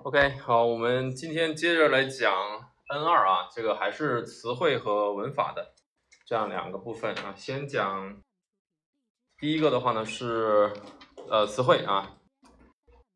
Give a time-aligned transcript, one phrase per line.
[0.00, 2.32] OK，好，我们今天接着来讲
[2.88, 5.74] N 二啊，这个还是词汇和文法的
[6.24, 7.34] 这样两个部分啊。
[7.36, 8.22] 先讲
[9.36, 10.72] 第一个的话呢是
[11.28, 12.18] 呃词汇啊，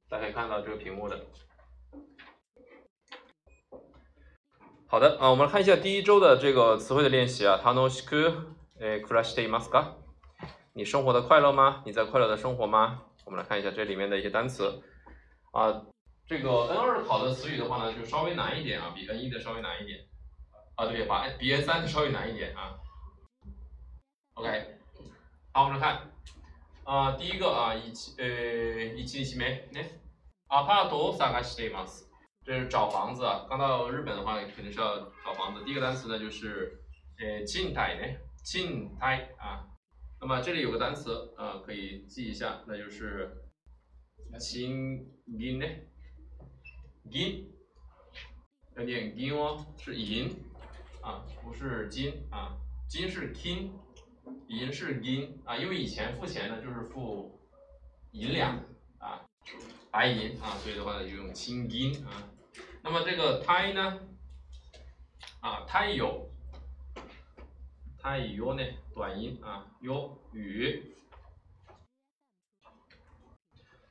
[0.08, 1.24] 大家可以看到这个屏幕的。
[4.88, 7.60] 好的啊，我们来看一下第一周的这个词汇的练习啊。
[7.64, 9.92] 楽しくえ暮らしていますか？
[10.72, 11.84] 你生活的快乐吗？
[11.86, 13.02] 你在快乐的生活吗？
[13.24, 14.82] 我们来看一下这里面的一些单词
[15.52, 15.86] 啊。
[16.26, 20.06] 这个 N 二考的词语的话呢，就稍微难一点啊，比 N 一的稍微难一点
[20.76, 22.78] 啊，对，把比 N 三的稍微难一点啊。
[24.34, 24.78] OK，
[25.52, 26.12] 好，我们来看
[26.84, 28.26] 啊，第一个啊，一期呃
[28.94, 29.84] 一期一期没，来，
[30.46, 32.04] アパートを探しています，
[32.44, 33.46] 这是找房子啊。
[33.48, 35.64] 刚到日本的话，肯定是要找房子。
[35.64, 36.80] 第一个单词呢就是
[37.18, 39.66] 呃賃貸呢，賃貸啊。
[40.20, 43.48] 那么这里有个单词啊，可以记一下，那就是
[44.38, 45.06] 賃
[45.38, 45.66] 金呢。
[47.09, 47.51] 银，
[48.75, 50.35] 要念银哦，是银
[51.01, 52.57] 啊，不是金啊，
[52.89, 53.69] 金是 king，
[54.47, 57.39] 银是银啊，因为以前付钱呢就是付
[58.11, 58.57] 银两
[58.97, 59.25] 啊，
[59.91, 62.29] 白银啊，所以的话呢就用青金啊。
[62.83, 63.99] 那么这个胎呢
[65.41, 66.29] 啊，胎有，
[67.97, 70.91] 胎有呢，短音啊，有雨。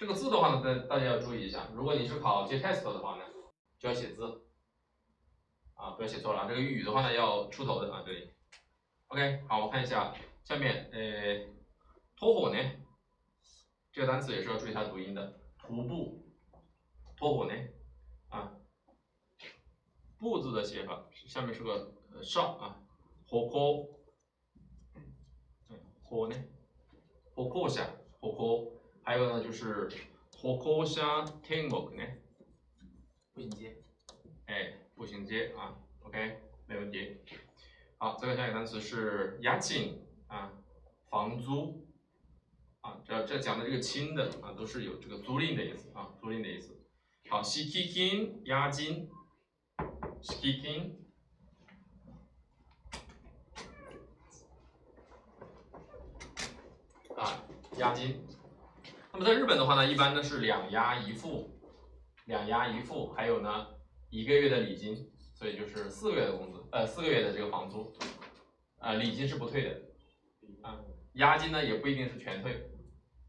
[0.04, 1.66] 这个字的话呢，大大家要注意一下。
[1.72, 3.24] 如果你是考 J test 的话呢，
[3.78, 4.44] 就要写字
[5.72, 6.46] 啊，不要写错了。
[6.46, 8.30] 这个语的话呢，要出头的啊，这里。
[9.06, 11.48] OK，好，我看一下下面，呃，
[12.18, 12.58] 脱火呢，
[13.92, 15.40] 这个单词也是要注意它读音的。
[15.56, 16.28] 徒步，
[17.16, 17.54] 脱火呢，
[18.28, 18.52] 啊，
[20.18, 22.78] 步字的写法，下面是个上啊，
[23.26, 23.88] 火锅，
[26.02, 26.36] 火呢，
[27.34, 27.88] 火锅下，
[28.20, 28.70] 火锅。
[29.06, 29.86] 还有呢，就是
[30.38, 32.02] 火锅下天国呢，
[33.34, 33.76] 步行街，
[34.46, 37.18] 哎，步行街啊，OK，没问题。
[37.98, 40.52] 好，这个下一个单词是押金啊，
[41.10, 41.86] 房租
[42.80, 46.80] 啊，这这讲的这个轻的啊，都是有这个租赁的意思啊，租赁的意思。
[47.28, 49.10] 好，西基金押金，
[50.22, 50.98] 西基金
[57.14, 57.44] 啊，
[57.76, 58.24] 押金。
[59.16, 61.48] 那么在日本的话呢，一般呢是两押一付，
[62.26, 63.68] 两押一付，还有呢
[64.10, 67.94] 一个月的礼金，所以就是四个月的工资，呃四个月的这个房租，
[68.78, 69.80] 啊礼金是不退的，
[70.62, 70.80] 啊
[71.12, 72.68] 押金呢也不一定是全退，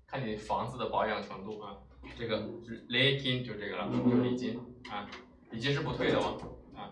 [0.08, 1.78] 看你房子的保养程度啊，
[2.18, 2.50] 这个
[2.88, 4.60] 礼金就这个了，就礼金
[4.90, 5.08] 啊，
[5.52, 6.90] 礼金是不退的哦，啊，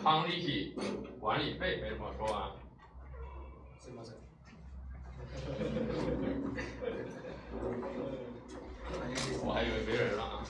[0.00, 0.76] 康利息
[1.18, 2.52] 管理费没什么说啊。
[9.44, 10.44] 我还以为没人了啊。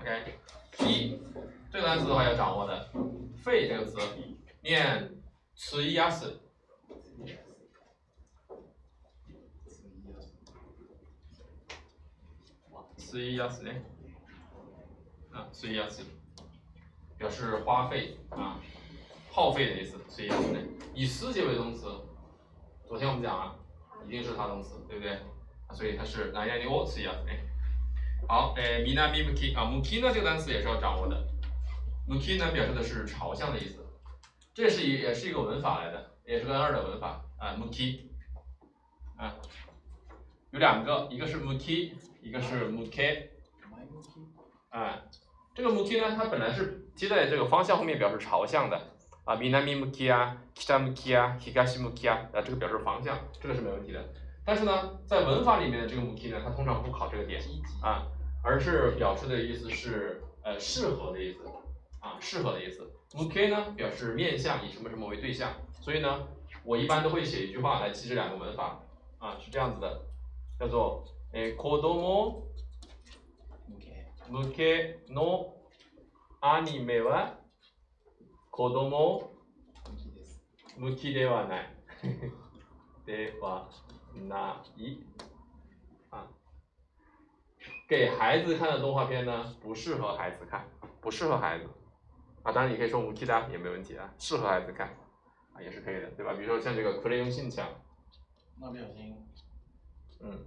[0.00, 1.20] OK，P
[1.72, 2.90] 这个单词的话要掌握的，
[3.42, 3.98] 费这个词
[4.62, 5.10] 念
[5.54, 6.40] 词一压死，
[12.96, 13.70] 词一压死呢？
[15.32, 16.02] 啊，词一压死，
[17.18, 18.60] 表示花费啊，
[19.30, 20.58] 耗费的意思，词一压死呢？
[20.94, 21.86] 以思结为动词，
[22.86, 23.58] 昨天我们讲了，
[24.06, 25.20] 一定是它动词，对不对？
[25.72, 27.38] 所以它是南亚的哦词一样子哎，
[28.28, 31.26] 好，诶，米南米木基啊，木基呢这个单词也是要掌握的，
[32.06, 33.84] 木基呢表示的是朝向的意思，
[34.54, 38.10] 这是也也是一个文法来的，也是个二的文法啊，木基
[39.16, 39.34] 啊，
[40.50, 43.30] 有两个，一个是木基，一个是木 K，
[44.70, 45.02] 啊，
[45.54, 48.92] 这个木基呢，它本来是接在这个方向后面表示朝向的。
[49.26, 50.36] 啊，米南米木基啊，
[50.68, 54.00] 北木基啊，東木基啊，啊，这个表示方向，这个是没问题的。
[54.45, 57.41] 但是呢，在文法里面的这个目的呢，它通常不考这个点
[57.81, 58.07] 啊，
[58.43, 61.39] 而是表示的意思是呃适合的意思
[61.99, 62.91] 啊，适合的意思。
[63.13, 65.53] 目 K 呢表示面向，以什么什么为对象。
[65.79, 66.27] 所以呢，
[66.63, 68.79] 我一般都会写一句话来记这两个文法
[69.19, 70.01] 啊，是这样子的，
[70.59, 71.03] 叫做
[71.33, 72.43] 诶，子供
[74.31, 75.53] 向けの
[76.39, 77.37] アニメは
[78.49, 79.29] 子供
[80.77, 81.69] 向きではない。
[83.05, 83.69] では
[84.24, 85.04] 那一
[86.10, 86.28] 啊，
[87.88, 90.68] 给孩子看的动画片呢，不适合孩子看，
[91.00, 91.68] 不适合孩子
[92.42, 92.52] 啊。
[92.52, 94.88] 当然你可以说无替代也没问题啊，适合孩子看
[95.52, 96.32] 啊也是可以的，对吧？
[96.32, 97.68] 比如说像这个《克雷用信强》，
[98.60, 99.16] 蜡笔小新，
[100.20, 100.46] 嗯，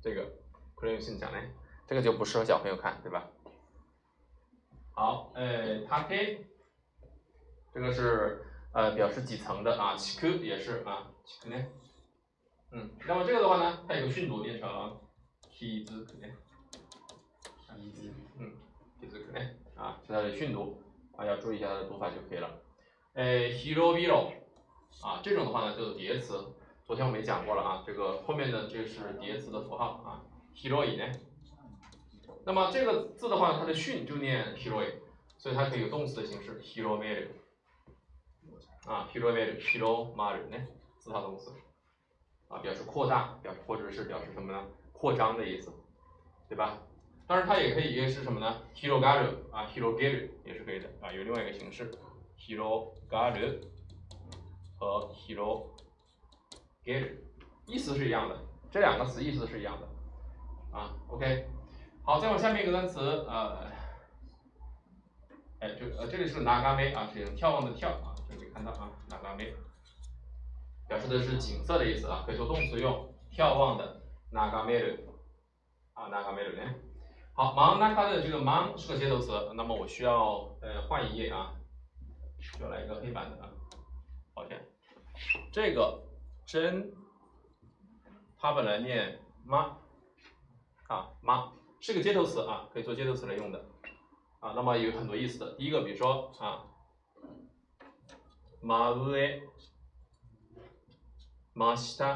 [0.00, 0.22] 这个
[0.74, 1.40] 《克雷用信强》呢，
[1.86, 3.28] 这个就不适合小朋友看，对吧？
[4.92, 6.46] 好，呃，他 K，，
[7.72, 11.64] 这个是呃表示几层的啊，七 Q 也是啊，七克呢。
[12.76, 14.68] 嗯，那么这个的话呢，它有个训读变成
[15.48, 16.28] z 可能，
[17.68, 18.12] 啊一字，
[19.00, 20.82] 第四个呢啊，是它的训读
[21.16, 22.50] 啊，要注意一下它的读法就可以了。
[23.12, 24.32] 诶，hirobiro
[25.02, 26.52] 啊，这种的话呢叫做叠词，
[26.84, 30.24] 昨天我们也讲过了啊，这个后面的这是叠词的符号啊
[30.56, 31.12] ，hiroi 呢。
[32.44, 34.94] 那么这个字的话，它的训就念 hiroi，
[35.38, 37.28] 所以它可以有动词的形式 hiromeru
[38.84, 40.66] 啊，hiromeru hiromaru 呢，
[40.98, 41.52] 自他动词
[42.54, 44.64] 啊，表示扩大，表示或者是表示什么呢？
[44.92, 45.72] 扩张的意思，
[46.48, 46.78] 对吧？
[47.26, 51.90] 当然它也可以是什么呢？hirogaru 啊，hirogeru 也是可以的啊，有另外一个形式
[52.38, 53.60] hirogaru
[54.78, 55.66] 和 hirogeru，
[57.66, 58.38] 意思是一样的，
[58.70, 59.88] 这两个词意思是一样的
[60.78, 60.94] 啊。
[61.08, 61.48] OK，
[62.04, 63.66] 好，再往下面一个单词呃，
[65.60, 69.54] 哎，就呃这里是 nagame 啊，是眺望的眺啊，这里看到啊，nagame
[70.94, 74.00] 表示的是景色的意思啊，可以做动词用，眺望的
[74.32, 75.00] nagameru
[75.92, 76.72] 啊，nagameru 呢。
[77.32, 81.56] 好，忙那它的这个忙是个接头词，那么我需要呃换一页啊，
[82.38, 83.50] 需要来一个黑板的啊，
[84.34, 84.64] 抱歉，
[85.52, 86.00] 这个
[86.46, 86.92] 真，
[88.38, 89.76] 它本来念妈
[90.86, 93.64] 啊妈是个接头词啊，可以做接头词来用的。
[94.38, 96.66] 啊，那么有很多意思的，第一个比如说啊，
[98.62, 99.10] 马上、
[101.54, 102.08] 马下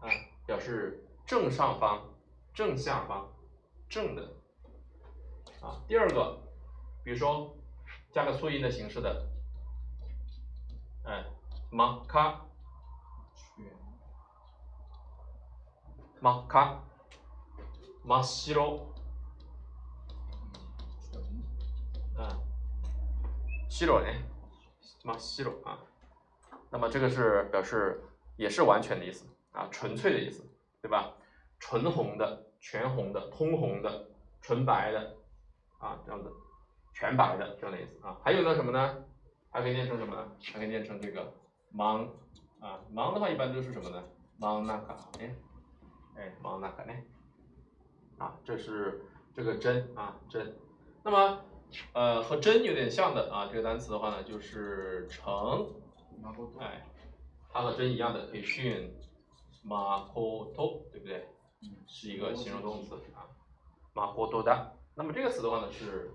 [0.00, 0.08] 啊，
[0.46, 2.08] 表示正上方。
[2.52, 3.28] 正下方，
[3.88, 4.34] 正的
[5.62, 5.80] 啊。
[5.88, 6.42] 第二个，
[7.02, 7.56] 比如说
[8.12, 9.28] 加个促音的形式的，
[11.04, 11.24] 哎，
[11.70, 12.44] 马卡，
[16.20, 16.82] 马卡，
[18.02, 18.92] 马西罗，
[22.18, 22.40] 嗯，
[23.70, 24.08] 西罗呢，
[25.04, 25.78] 马西罗啊。
[26.70, 28.00] 那么这个是表示
[28.36, 30.44] 也是完全的意思啊，纯粹的意思，
[30.80, 31.12] 对吧？
[31.58, 34.08] 纯红的、全红的、通红的、
[34.40, 35.16] 纯白的，
[35.78, 36.32] 啊，这样子，
[36.94, 38.16] 全白的这样的意思啊。
[38.24, 39.04] 还有呢什么呢？
[39.50, 40.32] 还可以念成什么呢？
[40.52, 41.32] 还可以念成这个
[41.70, 42.08] 芒
[42.60, 44.02] 啊，芒的话一般都是什么呢？
[44.38, 45.34] 芒那卡，哎，
[46.16, 46.92] 哎，芒那卡呢？
[48.18, 49.02] 啊，这是
[49.34, 50.56] 这个针啊针。
[51.02, 51.44] 那么
[51.94, 55.68] 呃和针有点像的啊，这个单词的话呢就是成，
[56.59, 56.85] 哎，
[57.51, 58.93] 它和针一样的可以训
[59.63, 60.13] 马科
[60.55, 61.27] 托，对不对？
[61.87, 63.25] 是一个形容动词啊，
[63.93, 64.71] 马波多达。
[64.95, 66.11] 那么这个词的话呢是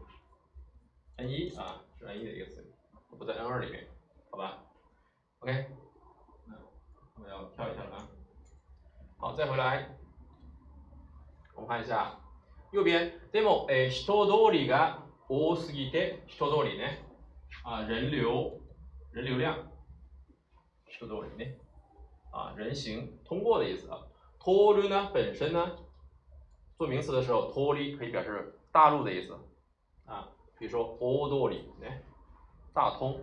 [1.17, 2.72] N 一啊，是 N 一的一个词，
[3.19, 3.87] 不在 N 二里面，
[4.31, 4.62] 好吧？
[5.40, 5.67] OK，
[6.46, 6.55] 那
[7.17, 8.08] 我们要跳一下了啊。
[9.19, 9.99] 好，再回来，
[11.55, 12.19] 我们看一下
[12.72, 13.12] 右边。
[13.32, 17.05] でも、え、人通りが多すぎて、人通りね、
[17.64, 18.61] 啊，人流，
[19.12, 19.70] 人流量，
[20.94, 21.55] 人通りね，
[22.31, 23.99] 啊，人行通过的意思啊。
[24.38, 25.76] 通る呢本身呢，
[26.76, 29.38] 做名词的时候，通り可以表示大陆的意思
[30.06, 30.28] 啊，
[30.58, 32.02] 比如说大通り，哎，
[32.75, 33.19] 大通，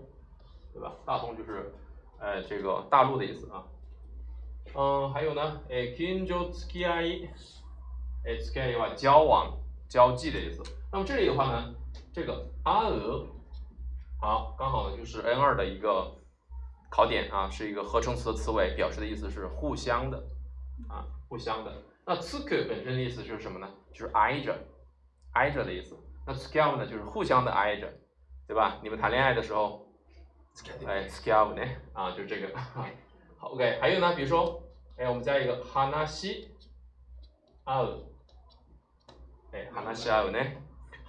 [0.73, 0.93] 对吧？
[1.05, 1.73] 大通就是
[2.19, 3.63] 呃这个大陆的意思啊。
[4.75, 7.29] 嗯，还有呢，哎，近所付き合い，
[8.25, 9.57] 哎，付き合いは交往、
[9.87, 10.61] 交际的意思。
[10.91, 11.73] 那么这里的话呢，
[12.11, 13.27] 这个ある，
[14.19, 16.15] 好，刚好呢就是 N 二的一个
[16.94, 20.22] 考点啊，是一个合成词的词尾，表示的意思是互相的。
[20.90, 21.72] 啊，互相的。
[22.04, 23.66] 那 tsuku 本身的意思就是什么呢？
[23.94, 24.54] 就是挨着，
[25.32, 25.96] 挨着的意思。
[26.26, 27.90] 那 tsukiau 呢，就是互相的挨着，
[28.46, 28.78] 对吧？
[28.82, 29.88] 你们谈恋爱的时候，
[30.86, 31.62] 哎，tsukiau 呢？
[31.94, 32.54] 啊，就是这个。
[33.38, 33.78] 好，OK。
[33.80, 34.62] 还有呢，比如说，
[34.98, 36.48] 哎，我们加一个 hanashi
[37.64, 38.00] au，
[39.52, 40.38] 哎，hanashi au 呢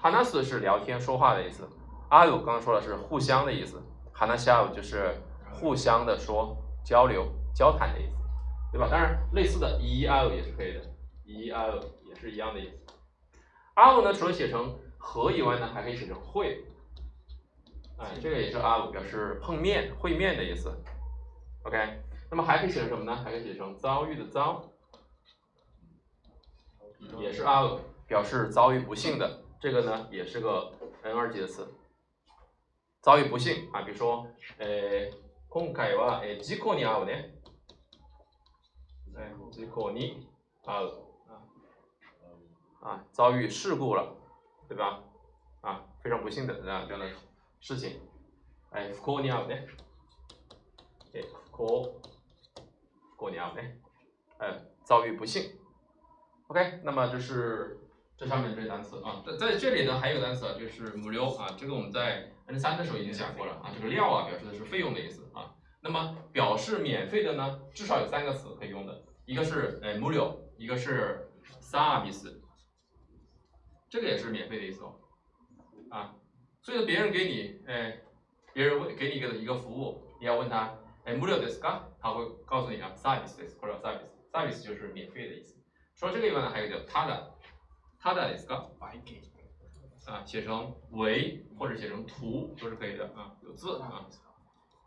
[0.01, 1.67] ？hanasu 是聊天说话的意思
[2.09, 5.15] ，au 刚刚说了是互相的意思，hanashi au 就是
[5.53, 8.13] 互相的说交流交谈的意思。
[8.71, 8.87] 对吧？
[8.89, 10.81] 当然，类似的 e l 也是可以的
[11.25, 11.79] ，e l
[12.09, 12.75] 也是一样的意思。
[13.75, 16.65] l 呢，除了写成和以外呢，还可以写成会。
[17.99, 20.75] 哎，这个也是 l 表示碰面、会面的意思。
[21.65, 23.15] OK，那么还可以写成什么呢？
[23.15, 24.71] 还可以写成遭遇的遭，
[27.19, 29.43] 也是 l 表示遭遇不幸的。
[29.59, 31.75] 这个呢，也是个 N 二级的词，
[33.01, 33.83] 遭遇不幸啊。
[33.83, 34.67] 比如说，呃，
[35.52, 37.34] 今回は事故に遭うね。
[39.16, 40.28] 哎，事故に
[40.64, 40.82] 啊
[41.26, 41.42] 啊
[42.80, 44.14] 啊，遭遇事故了，
[44.68, 45.02] 对吧？
[45.62, 47.10] 啊，非常不幸的这样这样的
[47.60, 48.00] 事情。
[48.70, 49.66] 哎，不幸に遭うね。
[51.12, 52.00] 哎，不幸
[53.16, 53.80] 不幸に遭うね。
[54.38, 55.58] 哎，遭遇不幸。
[56.48, 57.80] OK，那么这是
[58.16, 65.54] 这上面这些单词啊，在在这里呢还有单词啊，就是無料啊，这个我们在 N 三的时候已经讲过了啊，这个料啊表示的是费用的意思啊。
[65.80, 71.30] 那么表示免费的呢，至少有三个词可以用的，一个是呃 m u l 一个是
[71.60, 72.40] service，
[73.88, 74.96] 这个也是免费的意思哦，
[75.90, 76.16] 啊，
[76.60, 78.00] 所以说别人给你，哎，
[78.52, 81.82] 别人问给你一个一个服务，你要问他，哎，無料ですか？
[82.00, 85.56] 他会告诉你啊，service です或者 service，service 就是免费的意思。
[85.94, 87.31] 除了这个以外呢，还有一个叫他的，
[88.02, 88.70] 他的ですか？
[88.78, 89.22] 白给。
[90.06, 94.06] 啊，写成为或者写成图都是可以的啊，有字啊，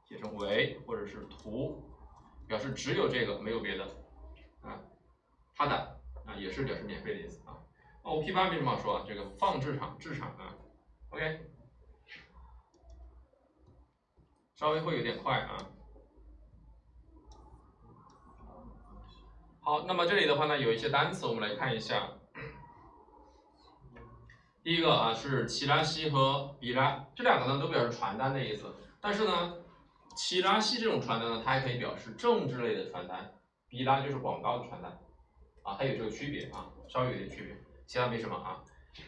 [0.03, 1.87] 写成为或者是图，
[2.47, 3.85] 表示只有这个没有别的
[4.63, 4.81] 啊，
[5.53, 7.61] 他的啊也是表示免费的意思啊。
[8.01, 10.55] O P 八没什么好说啊，这个放置场置场啊，
[11.11, 11.45] OK，
[14.55, 15.69] 稍微会有点快啊。
[19.59, 22.17] 好，那么这里的话呢，有一些单词我们来看一下。
[24.66, 28.74] 第一个啊是齐拉西和比拉，这两个呢都表示传单的意思。
[29.00, 29.58] 但是呢，
[30.16, 33.32] 齐拉西这种传单呢，它还可以表示政治类的传单，
[33.68, 34.90] 比拉就是广告的传单，
[35.62, 37.56] 啊，它有这个区别啊，稍微有点区别，
[37.86, 38.60] 其他没什么啊。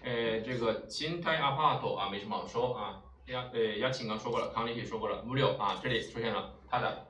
[0.05, 3.03] 呃，这个金泰阿帕托啊，没什么好说啊。
[3.27, 7.05] 亚呃亚青刚说过了，康利也说过了，木六啊，这里出现了它的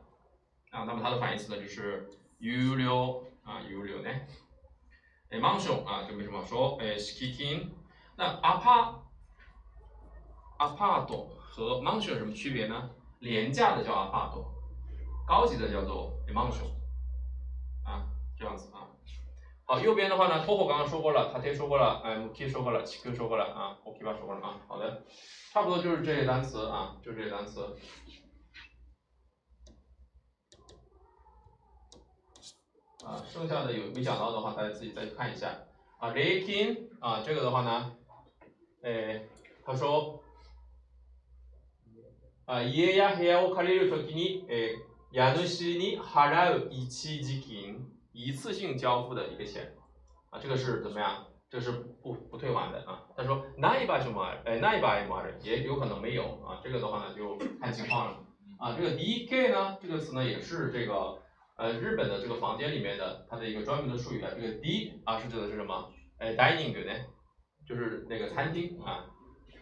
[0.70, 4.08] 啊，那么它的反义词呢就是 u 六啊 u 六呢。
[5.28, 7.72] 哎，mansion 啊，就没什么好说，哎，skiing。
[8.18, 8.96] 那 apart
[10.58, 11.06] apart
[11.38, 12.90] 和 mansion 有什么区别呢？
[13.20, 14.44] 廉价的叫 apart，
[15.24, 16.66] 高级的叫做 mansion，
[17.84, 18.90] 啊，这样子啊。
[19.64, 24.56] 好，右边的话呢托克刚刚说过了，他贴说过了，哎，Muki 说过了，Chiku 说过了啊，OK 吧说过了啊。
[24.66, 25.04] 好的，
[25.52, 27.76] 差不多就是这些单词啊，就这些单词。
[33.06, 35.50] 啊，剩下的有没讲到的话，大家自己再去看一下
[36.00, 36.10] 啊。
[36.10, 37.94] Raking 啊，这个的话呢。
[38.83, 40.21] えー、他说，
[42.45, 49.73] あ家や部屋を借りるときに、えー、家主に払う一時金，一次性交付的一个钱，
[50.29, 51.25] 啊，这个是怎么样？
[51.49, 51.71] 这是
[52.01, 53.05] 不不退还的啊。
[53.15, 56.59] 他说，那一把就买，哎，那一把也买，也有可能没有啊。
[56.63, 58.19] 这个的话呢，就看情况了。
[58.57, 61.21] 啊，这个 DK 呢，这个词呢，也是这个
[61.55, 64.31] 呃日本的这个房间里面的它的一个专门的术语啊。
[64.35, 65.91] 这个 D 啊，是指的是什么？
[66.17, 66.91] 哎，dining 呢？
[67.68, 69.04] 就是那个餐厅啊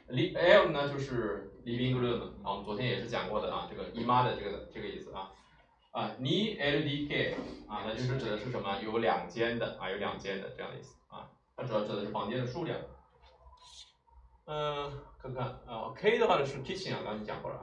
[0.08, 5.32] ，L 呢就是 living room 啊，我们昨天也是讲过的啊，这个姨妈的这个这个意思啊，
[5.90, 7.34] 啊，你 LDK
[7.66, 8.80] 啊，那就是指的是什么？
[8.80, 12.78] 有两间的啊，有两间的这样的意思啊，它主要指的是房间的数量。
[14.46, 17.62] 嗯，看看啊，K 的话呢是 kitchen 啊，刚才讲过了啊。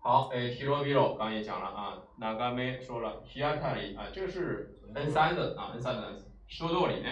[0.00, 7.08] 好，哎，Hirobiro 刚也讲了啊，Nagame 说了，Hiatari 啊，这个是 N 三的啊，N 三的单词，说道理呢？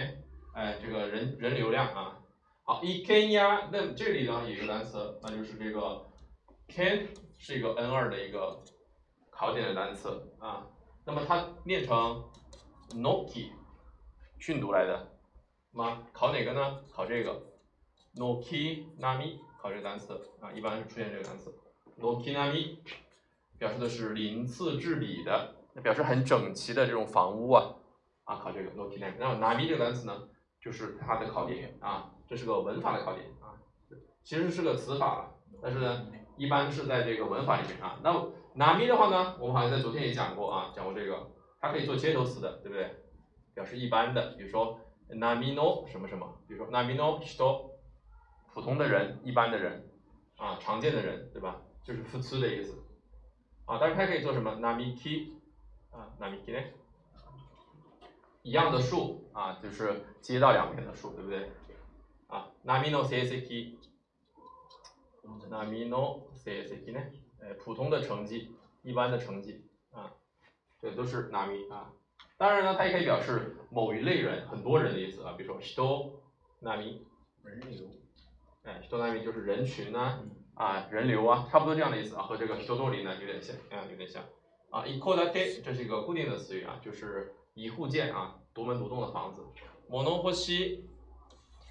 [0.53, 2.19] 哎这个人人流量啊，
[2.61, 6.05] 好，e kenya，那这里呢有一个单词，那就是这个
[6.67, 7.07] can
[7.39, 8.63] 是一个 N 二的一个
[9.31, 10.67] 考点的单词啊，
[11.05, 12.23] 那么它念成
[12.91, 13.49] Noki
[14.37, 15.11] 训读来的，
[15.71, 16.03] 吗？
[16.13, 16.83] 考哪个呢？
[16.91, 17.41] 考这个
[18.15, 21.51] Noki Nami 考这个单词啊，一般是出现这个单词
[21.99, 22.77] Noki Nami
[23.57, 27.73] 表示的是鳞次栉比的，那表示很整齐的这种房屋啊
[28.25, 30.29] 啊，考这个 Noki Nami，那 Nami 这个单词呢？
[30.63, 33.59] 就是它的考点啊，这是个文法的考点啊，
[34.23, 37.99] 其实是个词法了，但是呢，一般是在这个文法里面啊。
[38.01, 38.11] 那
[38.55, 42.95] nami 的话呢，我们好像在昨天也讲过啊，讲过这个，它可以做接头词的，对不对？
[43.53, 44.79] 表示一般的，比如说
[45.09, 47.71] nami no 什么什么，比如说 nami no hito，
[48.53, 49.89] 普通的人，一般的人
[50.37, 51.61] 啊，常见的人，对吧？
[51.83, 52.81] 就是副词的意思
[53.65, 55.33] 啊，但是它可以做什么 nami ki
[55.91, 56.63] 啊，nami ki 呢？
[58.43, 61.49] 一样的数啊，就是街道两边的数，对不对？
[62.27, 66.99] 啊，nami no seiseki，nami no seiseki 呢？
[67.39, 70.11] 呃，普通的成绩，一般的成绩啊，
[70.81, 71.93] 这都是 nami 啊。
[72.37, 75.35] 当然呢，它也可以表示某一类人，很多人的意思啊。
[75.37, 76.19] 比如说 hito
[76.61, 76.99] nami，
[77.43, 77.87] 人流，
[78.63, 80.19] 哎，hito nami 就是人群呢，
[80.55, 84.21] 啊，人流啊，差不多这样的意思啊，和这个 hito dori 呢有点像，啊，有点像。
[84.69, 87.33] 啊，ikodate 这是一个固定的词语啊，就是。
[87.54, 89.44] 一户建啊，独门独栋的房子。
[89.88, 90.82] モノホシ，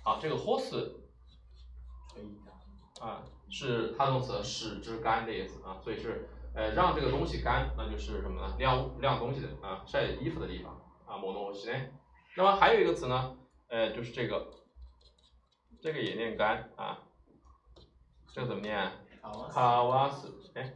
[0.03, 0.91] 啊，这个 hose，
[2.99, 8.55] 啊，是他动词使之干的意思啊，所以是呃让这个东西干，那就是什么呢？
[8.57, 10.73] 晾晾东西的啊，晒衣服的地方
[11.05, 11.15] 啊。
[11.17, 11.89] モノホシ呢？
[12.35, 14.51] 那么还有一个词呢，呃，就是这个，
[15.79, 16.99] 这个也念干啊，
[18.33, 18.91] 这个怎么念？
[19.51, 20.73] 卡瓦斯，哎，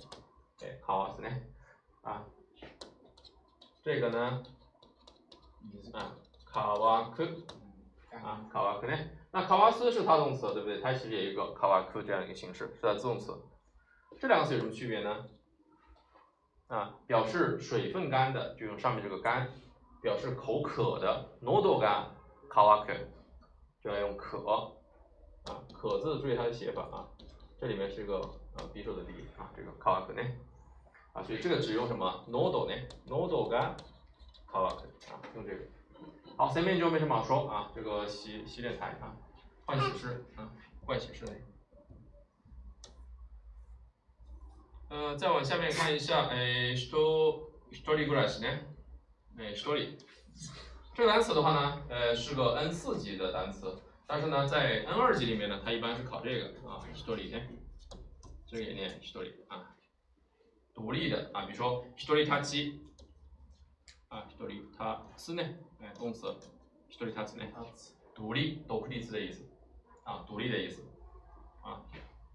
[0.62, 1.30] 哎，卡瓦斯呢？
[2.02, 2.26] 啊，
[3.82, 4.44] 这个呢？
[5.93, 7.25] 啊，卡瓦克，
[8.13, 8.97] 啊，卡瓦克呢？
[9.31, 10.81] 那卡瓦斯是它动词，对不对？
[10.81, 13.37] 它其实也有一个卡瓦克这样一个形式，是它自动词。
[14.19, 15.27] 这两个词有什么区别呢？
[16.69, 19.49] 啊，表示水分干的就用上面这个干，
[20.03, 22.11] 表示口渴的，nodo 干，
[22.49, 22.93] 卡瓦克
[23.81, 24.73] 就要用渴。
[25.45, 27.07] 啊，渴字注意它的写法啊，
[27.61, 28.17] 这里面是一个
[28.57, 30.23] 呃匕首的匕啊，这个卡瓦克呢
[31.13, 32.75] 啊，所以这个只用什么 nodo 呢
[33.07, 33.49] ？nodo
[34.57, 34.75] 好吧
[35.11, 35.67] 啊，用这个。
[36.35, 39.15] 好，三面就没什么好说啊，这个洗洗脸台啊，
[39.67, 40.51] 换洗室啊，
[40.87, 41.33] 换洗室内。
[44.89, 48.49] 呃，再往下面看一下，哎，说 story glass 呢？
[49.37, 49.95] 哎，story
[50.95, 57.39] 这个单词的话呢，呃，是个 N 四级的单词，但是呢，在 N 二级里面呢，它一般是考这个啊，story 呢，
[58.47, 59.77] 这个也念 story 啊，
[60.73, 62.41] 独立的啊，比如说 story 它
[64.17, 65.43] 啊，story 它四呢，
[65.79, 66.35] 哎，动词
[66.91, 67.45] story 它四呢，
[68.15, 69.47] 独立，独立的意思。
[70.05, 70.83] 啊，独立的意思。
[71.63, 71.85] 啊。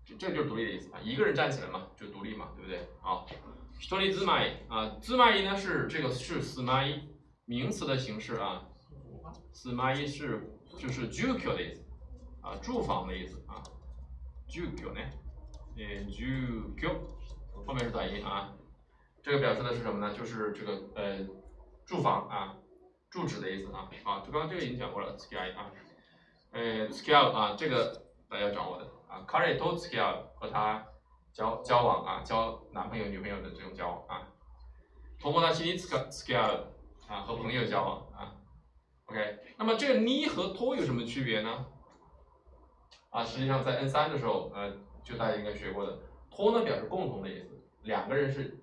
[0.05, 0.93] 这这就是独立的意思。
[0.93, 2.87] 啊，一个人站起来嘛，就独立嘛，对不对？
[3.01, 3.25] 好，
[3.89, 7.01] 独立自买啊，自买呢是这个是自买
[7.45, 8.63] 名词的形式啊，
[9.51, 11.83] 自买是就是住居的意思。
[12.41, 13.43] 啊，住房的意思。
[13.47, 13.63] 啊，
[14.47, 15.01] 住居呢，
[15.77, 16.87] 呃，住居。
[17.65, 18.53] 后面是短音啊，
[19.23, 20.13] 这个表示的是什么呢？
[20.15, 21.25] 就是这个呃
[21.90, 22.56] 住房啊，
[23.10, 23.88] 住址的意思啊。
[24.04, 25.70] 好，就刚刚这个已经讲过了，付き合い啊，
[26.52, 28.86] 呃，付き合う啊，这个大家要掌握的。
[29.08, 30.84] 啊，カレ都付き合う和他
[31.32, 34.28] 交交往啊，交男朋友女朋友的这种交往啊。
[35.20, 38.34] 友達に付き合う啊，和朋友交往啊。
[39.06, 41.66] OK，那么这个に和と有什么区别呢？
[43.10, 45.96] 啊，实际上在 N 三的时候，呃，就大家应该学过的，
[46.30, 47.48] と呢表示共同的意思，
[47.82, 48.58] 两个人是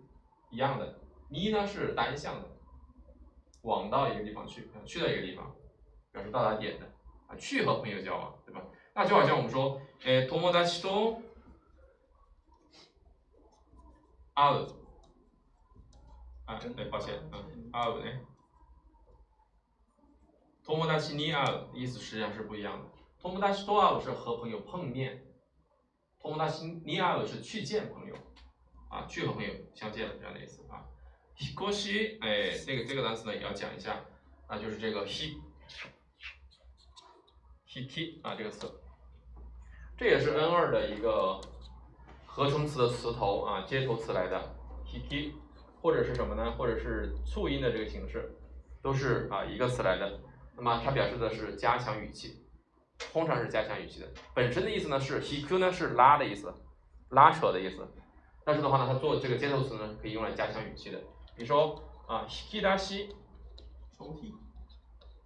[0.51, 1.00] 一样的，
[1.31, 2.50] に呢是单向的，
[3.62, 5.55] 往到一个地方去，去到一个地方，
[6.12, 6.85] 表示到达点的
[7.27, 8.62] 啊，去和朋友交往，对吧？
[8.93, 11.21] 那就好像我们说，诶，友達と
[14.35, 14.67] 会う，
[16.45, 18.19] 啊，对，抱歉，嗯，会うね。
[20.65, 22.85] 友達に会う意思实际上是不一样的。
[23.29, 25.23] 友達と会う是和朋友碰面，
[26.21, 28.15] 友達に会う是去见朋友，
[28.89, 30.86] 啊，去和朋友相见这样的意思啊。
[31.39, 33.99] 引っ越し，哎，这个这个单词呢也要讲一下，
[34.47, 35.41] 那就是这个引，
[37.75, 38.71] 引き啊这个词。
[39.97, 41.39] 这也是 N 二的一个
[42.25, 45.34] 合成词的词头啊，接头词来的，hiki，
[45.82, 46.51] 或者是什么呢？
[46.58, 48.36] 或者是促音的这个形式，
[48.82, 50.19] 都是啊一个词来的。
[50.56, 52.43] 那么它表示的是加强语气，
[53.12, 54.08] 通常是加强语气的。
[54.36, 56.53] 本身的意思呢是 hiku 呢是拉的意思，
[57.10, 57.88] 拉扯的意思。
[58.45, 60.99] 但是的话呢，它做这个接头词呢可以用来加强语气的。
[61.38, 63.13] 比如说啊，hiki dashi，
[63.97, 64.34] 抽屉，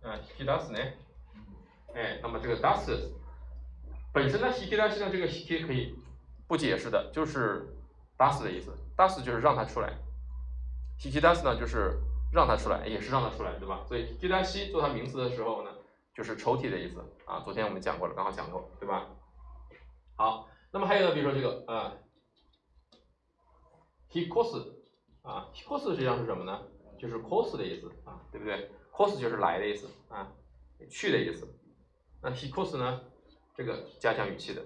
[0.01, 0.79] 啊，hiki das 呢？
[1.93, 3.11] 哎，那么这个 das。
[4.13, 5.95] 本身呢，ヒキダシ呢，这个ヒキ可以
[6.47, 7.67] 不解释的，就是
[8.17, 9.93] 出す的意思，出す就是让它出来，
[10.99, 11.99] ヒキダス呢就是
[12.31, 13.83] 让它出来，也是让它出来，对吧？
[13.87, 15.71] 所以ヒキダシ做它名词的时候呢，
[16.15, 17.41] 就是抽屉的意思啊。
[17.41, 19.07] 昨天我们讲过了，刚好讲过，对吧？
[20.15, 21.93] 好，那么还有呢，比如说这个啊，
[24.09, 24.80] ヒコス
[25.23, 26.61] 啊，ヒコス实际上是什么呢？
[26.97, 28.71] 就是コス的意思啊，对不对？
[28.91, 30.31] コス就是来的意思啊，
[30.89, 31.47] 去的意思。
[32.21, 33.01] 那ヒコス呢？
[33.55, 34.61] 这个加强语气的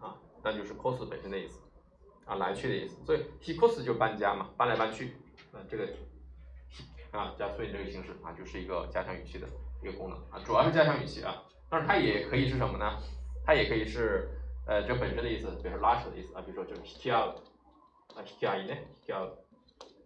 [0.00, 1.60] 啊，那就是 cos 本身的意思
[2.24, 2.96] 啊，来去的意思。
[3.04, 5.12] 所以 he cos 就搬家嘛，搬来搬去。
[5.52, 5.88] 啊，这个
[7.12, 9.46] 啊加所以这个形式啊，就是一个加强语气的
[9.80, 11.44] 一个功能啊，主要是加强语气啊。
[11.70, 12.98] 但是它也可以是什么呢？
[13.46, 14.28] 它也可以是
[14.66, 18.74] 呃这本身的意思，比如说拉扯的意思啊，比如说这个 hiki a 啊 hiki a 呢
[19.06, 19.30] hiki a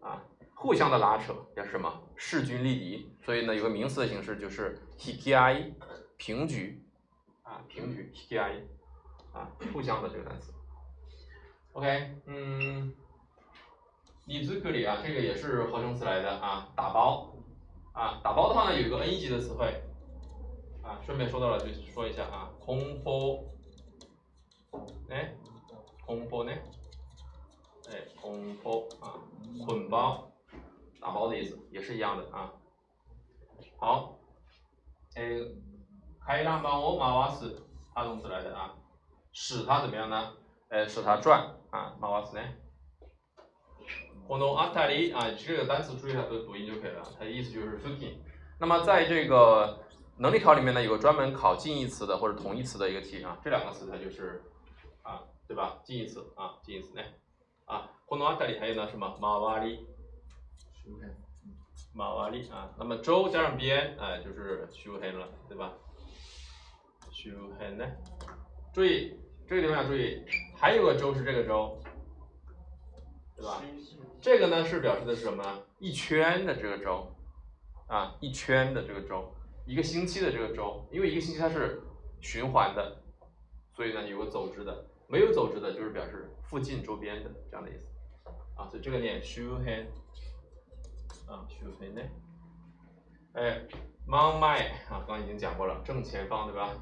[0.01, 0.21] 啊，
[0.55, 2.01] 互相的拉扯叫什么？
[2.15, 3.15] 势均力敌。
[3.23, 5.73] 所以呢，有个名词的形式就是 hiki
[6.17, 6.83] 平局。
[7.43, 8.63] 啊，平举 T I，
[9.33, 10.53] 啊，互相的这个单词。
[11.73, 12.93] OK，嗯，
[14.25, 17.33] 你字库里啊，这个也是合成词来的啊，打包
[17.91, 19.83] 啊，打包的话呢，有一个 N 一级的词汇
[20.81, 23.43] 啊，顺便说到了就是说一下啊，空包，
[25.09, 25.35] 哎，
[26.05, 26.53] 空包呢，
[27.89, 29.19] 哎，空包啊，
[29.66, 30.30] 捆包，
[31.00, 32.52] 打包的意思也是一样的啊。
[33.78, 34.18] 好，
[35.14, 35.22] 哎。
[36.28, 37.56] 开朗帮我马瓦斯，
[37.94, 38.74] 他动词来的啊，
[39.30, 40.32] 使它怎么样呢？
[40.70, 42.42] 呃，使它转啊，马瓦斯呢？
[44.26, 48.20] このあたり啊，这个单词注意它的读音就可以了，它的意思就是附近。
[48.58, 49.78] 那么在这个
[50.18, 54.42] 能力考里面呢，有个专门考近义词的或者同义词的一个题啊，这两个词它就是
[55.02, 55.78] 啊，对吧？
[55.84, 57.02] 近义词啊，近义词呢
[57.70, 59.16] 啊，このあたり还有呢什么？
[59.20, 59.86] 马瓦里，
[61.92, 65.72] 马瓦里啊，那么周加上边，哎，就是周辺了，对吧？
[67.10, 67.84] 周辺呢？
[68.72, 70.22] 注意这个地方要注意，
[70.54, 71.80] 还有个周是这个周，
[73.34, 73.62] 对吧？
[74.20, 75.62] 这个呢是表示的是什么呢？
[75.78, 77.10] 一圈的这个周，
[77.88, 81.82] 啊，一圈的这个周，一个星期的这个周，因为一个星期它是
[82.20, 83.02] 循环的，
[83.74, 87.86] 所以呢有个走之的，没有走之的就是表示 附近周边的这样的意思。
[88.56, 89.86] 啊，所以这个念周辺
[91.26, 92.00] 啊，周辺呢，
[93.34, 93.66] 哎，
[94.06, 96.72] 真前啊，刚刚已经讲过了，正前方对吧？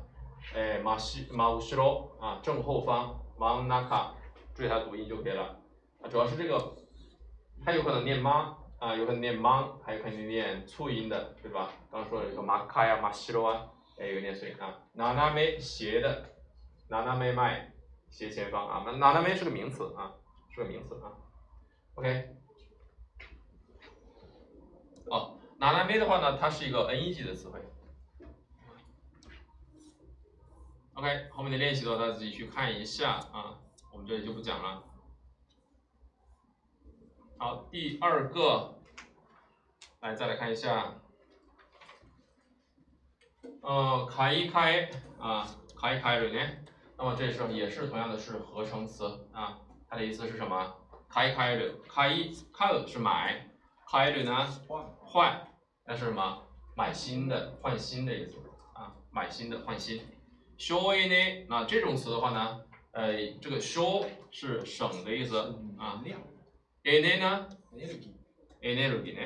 [0.54, 4.14] 哎，真西真後ろ啊，正后方，真中，
[4.54, 5.60] 注意它读音就可以了。
[6.00, 6.76] 啊，主要是这个，
[7.64, 11.70] 它有可能念妈啊，有可能念mang，还有可能念促音的，对吧？
[11.90, 13.66] 刚刚说了一个马卡呀、马西罗啊，
[13.98, 14.78] 哎，有个念碎啊。
[14.94, 16.24] ナナメ斜的，
[16.88, 17.72] ナナメ前
[18.08, 20.14] 斜前方啊，那ナナメ是个名词啊，
[20.50, 21.12] 是个名词啊。
[21.94, 22.36] OK，
[25.06, 27.60] 哦，ナナメ的话呢，它是一个 N 一级的词汇。
[30.94, 33.58] OK，后面的练习的话，大家自己去看一下啊，
[33.92, 34.82] 我们这里就不讲了。
[37.36, 38.80] 好，第二个，
[40.00, 40.94] 来再来看一下，
[43.60, 45.44] 呃，开开啊，
[45.76, 46.40] 开开了呢，
[47.01, 50.75] 那么这时候也是同样的是合成词啊，它的意思是什么？
[51.09, 52.09] 开开了，开
[52.53, 53.47] 开是买，
[53.89, 54.45] 开了呢
[54.99, 55.47] 换，
[55.85, 56.43] 那是什么？
[56.75, 58.33] 买新的，换新的意思
[58.73, 60.01] 啊，买新的，换新。
[60.57, 65.37] 消诶呢，那这种词的话呢，呃，这个 show 是省的意思
[65.77, 66.03] 啊。
[66.83, 67.47] 诶呢呢
[68.61, 69.21] ？energy 呢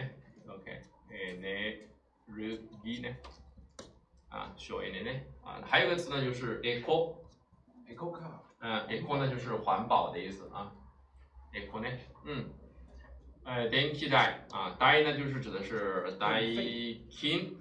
[0.48, 3.16] ？OK，energy 呢？
[4.30, 5.20] 啊，消诶呢呢？
[5.44, 6.62] 啊，还有个词呢就是
[7.90, 10.72] eco，eco car，嗯，eco 呢就是环保的意思啊。
[11.54, 11.88] eco 呢，
[12.26, 12.50] 嗯，
[13.44, 16.42] 呃，電気代啊，代呢就是指的是代
[17.10, 17.58] 金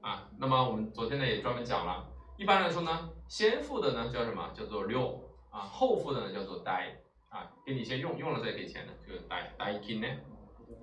[0.00, 0.28] 啊。
[0.38, 4.50] 那么我们昨天呢也专门讲了，一般来说呢，先付的呢叫什么？
[4.54, 6.96] 叫做六啊，后付的呢叫做代
[7.28, 10.08] 啊，给你先用，用了再给钱的，这个代代金呢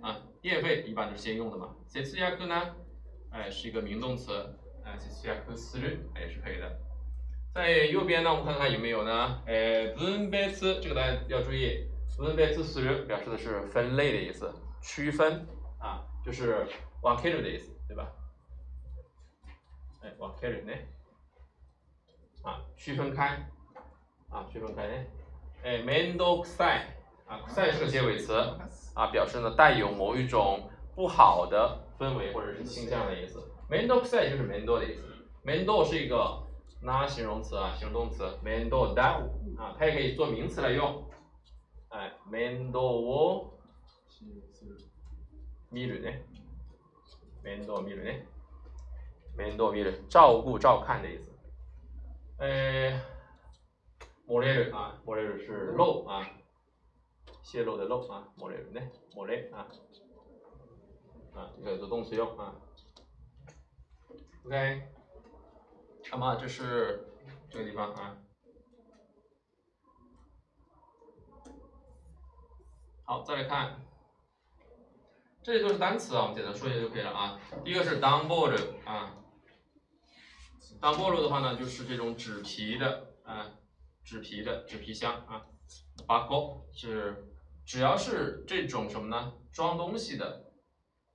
[0.01, 1.75] 啊，电费一般都是先用的嘛。
[1.89, 2.75] 節約呢，
[3.31, 4.31] 哎，是一个名动词，
[4.85, 6.86] 哎，節約する也是可以的。
[7.56, 9.42] 在右边呢，我们看看有没有呢？
[9.46, 11.88] 哎，分別这个大家要注意。
[12.14, 15.46] 分别字する表示的是分类的意思，区分
[15.78, 16.66] 啊，就是
[17.00, 18.06] 分ける的意思，对吧？
[20.02, 20.72] 哎，分ける呢？
[22.42, 23.50] 啊，区分开，
[24.28, 24.94] 啊，区分开呢？
[25.64, 26.82] 哎，面倒くさい
[27.26, 28.34] 啊，くさい是个结尾词
[28.94, 33.42] 啊，表示呢带有某一种不好的氛围或者是倾向的意思。
[33.70, 35.08] 面倒くさい就是面倒的意思，
[35.42, 36.42] 面倒是一个
[36.86, 41.08] 那形容词啊，形容动词，面倒だ啊，它也可以做名词来用。
[41.90, 43.58] 哎，面倒を
[45.70, 46.24] 見るね。
[47.42, 48.26] 面倒見るね。
[49.36, 51.30] 面倒見る，照顾、照看的意思。
[52.38, 53.00] 哎，
[54.26, 56.26] 漏れる啊，漏れる是漏啊，
[57.42, 59.68] 泄露的漏啊，漏れるね，漏れ啊，
[61.34, 62.54] 啊，这个做动词用啊。
[64.44, 64.82] OK，
[66.11, 67.07] 那么这是
[67.49, 68.17] 这个地方啊。
[73.03, 73.81] 好，再来看，
[75.43, 77.39] 这些都是单词啊，我们简单说一下就可以了啊。
[77.63, 79.15] 第一个是 downboard 啊
[80.81, 83.51] ，downboard 的话呢，就是这种纸皮的啊，
[84.03, 85.45] 纸皮的纸皮箱啊。
[86.07, 87.33] bako 是
[87.65, 90.51] 只要是这种什么呢，装东西的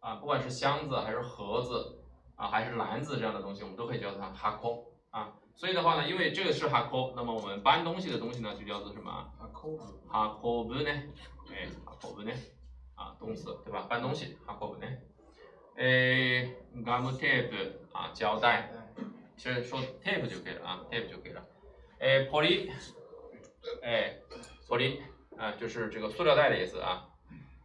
[0.00, 2.01] 啊，不管是箱子还是盒子
[2.42, 5.32] 啊，还是篮子这样的东西，我们都可以叫它 hako 啊。
[5.54, 10.90] 所以的话呢，因为这个是 hako，那么我们搬东西的东西呢，就叫做什么？hako，hako 呢？
[11.52, 12.32] 哎，好不呢？
[12.96, 13.86] 啊，动词对吧？
[13.88, 14.86] 搬东西，好不呢？
[15.76, 16.50] 哎
[16.84, 18.68] ，gum tape 啊，胶带，
[19.36, 21.46] 其实说 tape 就可以了啊，tape 就可以了。
[22.00, 22.72] 哎，poly，
[23.84, 24.16] 哎
[24.68, 24.98] ，poly
[25.38, 27.06] 啊，就是这个塑料袋的意思啊。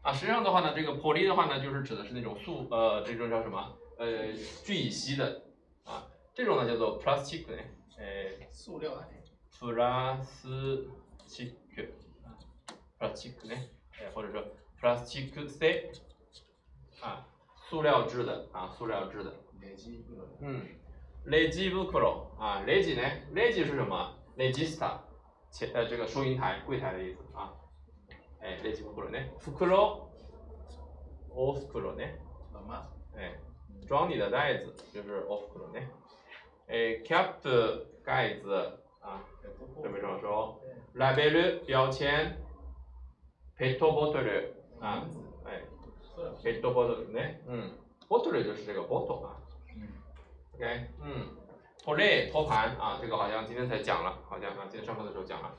[0.03, 3.75] 啊，实际上的话呢，这个 poly 的话呢，就是指的是那种塑呃，这种叫什么？
[3.98, 4.32] 呃，
[4.64, 5.42] 聚乙烯的
[5.84, 7.62] 啊，这种呢叫做 plastic 呢，
[7.98, 9.08] 哎，塑料袋。
[9.60, 11.52] plastic
[12.24, 12.36] 啊，
[12.98, 13.54] plastic 呢？
[14.00, 14.42] 哎，或者说
[14.80, 15.90] plastic 製
[17.00, 17.26] 啊，
[17.68, 19.32] 塑料制的啊，塑料制的。
[20.40, 20.60] 嗯，
[21.24, 22.00] レジ袋
[22.38, 23.02] 啊，レジ呢？
[23.32, 24.18] レジ是什么？
[24.36, 24.98] レジスタ
[25.50, 27.54] 前呃这个收银台、柜台的意思啊。
[28.40, 29.18] 哎，レジ袋呢？
[29.38, 29.66] 袋、
[31.30, 32.02] お袋呢？
[33.14, 33.38] 哎，
[33.86, 35.86] 装你的袋子就是お袋呢。
[36.68, 37.34] 哎，cap
[38.04, 39.22] 盖子啊，
[39.82, 40.60] 这没什么说。
[40.94, 42.38] ラベル标签。
[43.58, 45.06] ペットボトル啊，
[45.44, 45.62] 哎，
[46.42, 47.70] ペットボトルね，嗯，
[48.08, 49.36] ボトル就是这个 bottle 啊，
[50.54, 51.28] OK，嗯，
[51.84, 55.54] 托雷托盘啊，这个好像今天才讲了，好像啊，今天上课的时候讲了，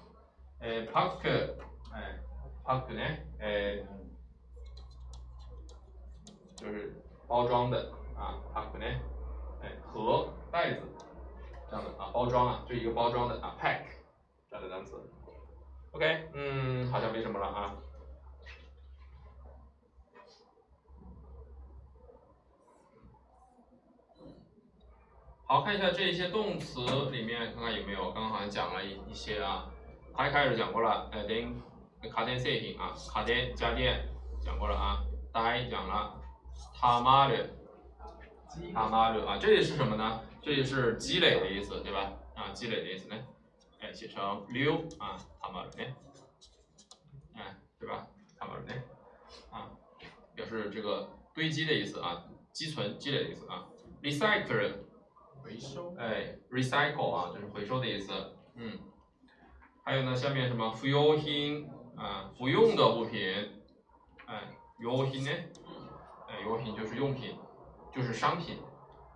[0.60, 1.54] 哎，pack，
[1.94, 2.20] 哎，
[2.66, 3.02] pack 呢，
[3.40, 3.78] 哎，
[6.58, 6.94] 就是
[7.26, 8.87] 包装的 啊，pack 呢，
[9.63, 10.83] 哎，盒袋子
[11.71, 13.83] 这样的啊，包装啊，就一个包装的啊，pack
[14.51, 14.97] 这样的单词。
[15.93, 17.75] OK，嗯，好像没什么了啊。
[25.47, 29.71] 好，看一下这一些动词里面，看看有没有，刚刚好像讲了一一些啊。
[30.15, 31.55] 开开始讲过了，呃，电
[32.13, 34.07] 卡电製品啊，卡电家电
[34.45, 35.03] 讲过了啊，
[35.33, 36.21] 大讲了，
[36.75, 37.49] 他妈的，
[38.75, 40.21] 他妈的啊，这里是什么呢？
[40.43, 42.13] 这里是积累的意思，对吧？
[42.35, 43.17] 啊，积累的意思呢，
[43.81, 45.95] 哎，写成溜啊，他妈的呢，
[47.35, 48.07] 哎，对吧？
[48.39, 48.83] 他妈的呢，
[49.51, 49.71] 啊，
[50.35, 53.67] 表示这个堆积的意思啊，积存、积累的意思啊
[54.03, 54.73] ，recycle。
[55.41, 58.13] 回收，哎，recycle 啊，就是回收的意思。
[58.57, 58.79] 嗯，
[59.83, 63.19] 还有呢，下面什么服用品啊，服用的物品，
[64.27, 64.43] 哎，
[64.81, 65.31] 用品呢？
[66.29, 67.39] 哎，用品就是用品，
[67.98, 68.60] 就是商品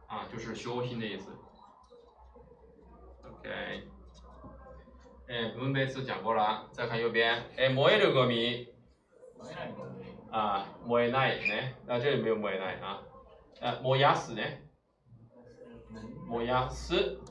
[0.08, 1.32] 啊，就是消品的意思。
[3.24, 3.88] OK，
[5.28, 8.68] 哎，分别讲过了，再看右边，哎，燃えるゴミ
[9.38, 10.08] 燃えないゴミ。
[10.30, 13.02] 啊，燃えないね，啊，这里没有燃えない啊，
[13.62, 14.62] 呃，燃やすね。
[16.28, 17.22] 摩亚斯，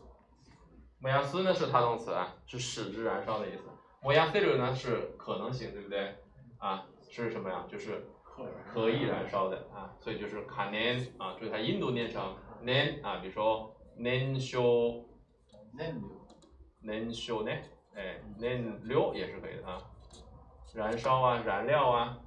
[0.99, 3.65] 摩亚斯呢是他动词啊，是使之燃烧的意思。
[4.01, 6.17] 摩亚塞鲁呢是可能性，对不对？
[6.59, 7.67] 啊，是什么呀？
[7.69, 8.07] 就是
[8.73, 15.05] 可以燃烧的啊，所以就是卡年啊，注意它印度念成 nen 啊，比如说 nen 修，
[16.83, 17.51] nen 修呢，
[17.95, 19.79] 哎，nen 六也是可以的啊，
[20.75, 22.19] 燃烧啊，燃料啊，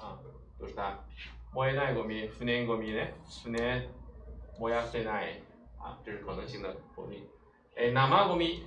[0.00, 0.18] 啊，
[0.58, 0.98] 都是它。
[1.54, 3.82] 燃えないゴミ、不燃ゴミね、不燃
[4.58, 5.40] 燃やせない。
[5.80, 7.24] 啊，这是可能性的否定。
[7.74, 8.60] 哎，生ゴミ，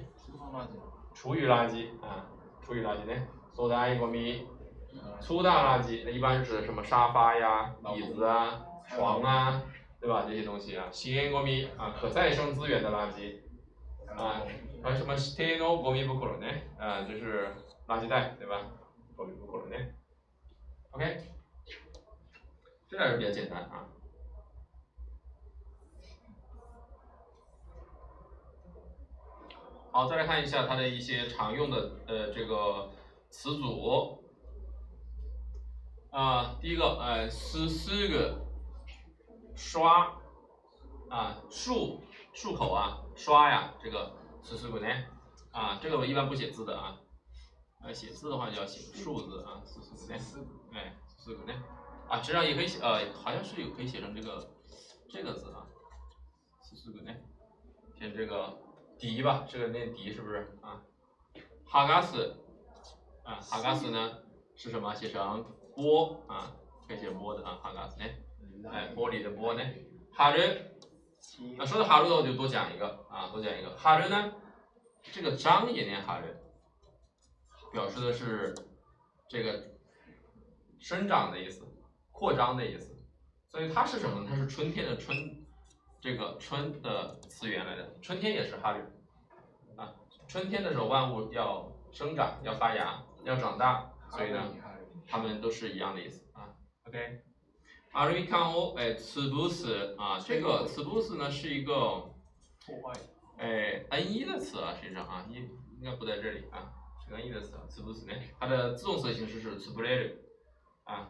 [1.14, 2.26] 厨余垃圾啊，
[2.62, 3.14] 厨余垃圾呢？
[3.54, 4.46] 粗大ゴミ，
[5.20, 9.62] 粗大垃圾，那一般指什么沙发呀、椅子啊、床啊，
[10.00, 10.26] 对吧？
[10.28, 10.88] 这些东西啊。
[10.92, 13.40] 新ゴミ啊，可再生资源的垃圾
[14.16, 14.42] 啊。
[14.84, 16.62] 还有什么指定のゴミ袋呢？
[16.80, 17.54] 啊，就是
[17.88, 18.66] 垃圾袋，对吧？
[19.16, 19.86] ゴミ袋呢？
[20.92, 21.22] OK，
[22.90, 23.86] 这还是比较简单啊。
[29.92, 32.90] 好，再来看一下它的一些常用的呃这个
[33.30, 34.24] 词组
[36.17, 38.41] 啊，第一个呃是四个
[39.55, 40.17] 刷
[41.11, 42.01] 啊漱
[42.35, 44.87] 漱口啊刷呀这个是四个呢
[45.53, 46.99] 啊这个我一般不写字的啊，
[47.83, 50.21] 呃写字的话就要写数字啊四四个呢
[50.73, 51.53] 哎四个呢
[52.09, 54.49] 啊实际上也可以写呃好像是有可以写成这个
[55.11, 55.67] 这个字啊
[56.63, 57.13] 是四个呢
[57.99, 58.57] 写这个。
[58.99, 60.81] 笛吧，这个念笛是不是啊？
[61.67, 62.35] 哈嘎斯
[63.23, 64.23] 啊，哈嘎斯呢
[64.55, 64.95] 是什么？
[64.95, 65.45] 写成
[65.77, 66.51] 波啊，
[66.89, 68.07] 可以写波的啊，哈嘎斯呢？
[68.73, 69.63] 哎，玻璃的玻呢？
[70.13, 70.41] 哈日
[71.59, 74.33] 啊，说到哈日的我就多讲一个啊，多讲一个哈日呢，
[75.13, 76.37] 这个张也念哈日，
[77.73, 78.55] 表示的是
[79.29, 79.63] 这个
[80.81, 81.65] 生长的意思，
[82.11, 82.97] 扩张的意思，
[83.49, 84.27] 所以它是什么呢？
[84.31, 85.45] 它是春天的春。
[85.99, 88.93] 这个春的词源来的，春天也是哈日
[89.77, 89.93] 啊，
[90.29, 94.41] 春天的时候万物要生长、要发芽、要长大，所以呢，
[95.07, 96.55] 它们都是一样的意思啊。
[96.87, 97.21] OK，
[97.93, 101.75] 阿瑞康欧，哎，茨布斯啊，这个茨布斯呢是一个
[102.65, 103.01] 破坏，
[103.39, 105.43] 哎，N 一的词啊，实际上啊，应
[105.79, 106.73] 应该不在这里啊，
[107.09, 110.15] 是 N 一的词，茨布斯呢，它的自动词形式是茨布雷鲁
[110.85, 111.09] 啊，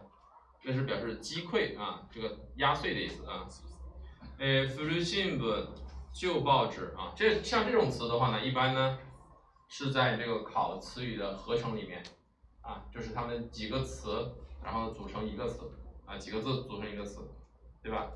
[0.62, 3.46] 这是表示击溃啊，这个压碎的意思啊。
[4.38, 5.66] 诶，古新闻
[6.12, 8.98] 旧报纸啊，这像这种词的话呢，一般呢
[9.68, 12.02] 是在这个考词语的合成里面
[12.65, 15.71] 啊，就是它们几个词，然后组成一个词
[16.05, 17.21] 啊，几个字组成一个词，
[17.81, 18.11] 对吧？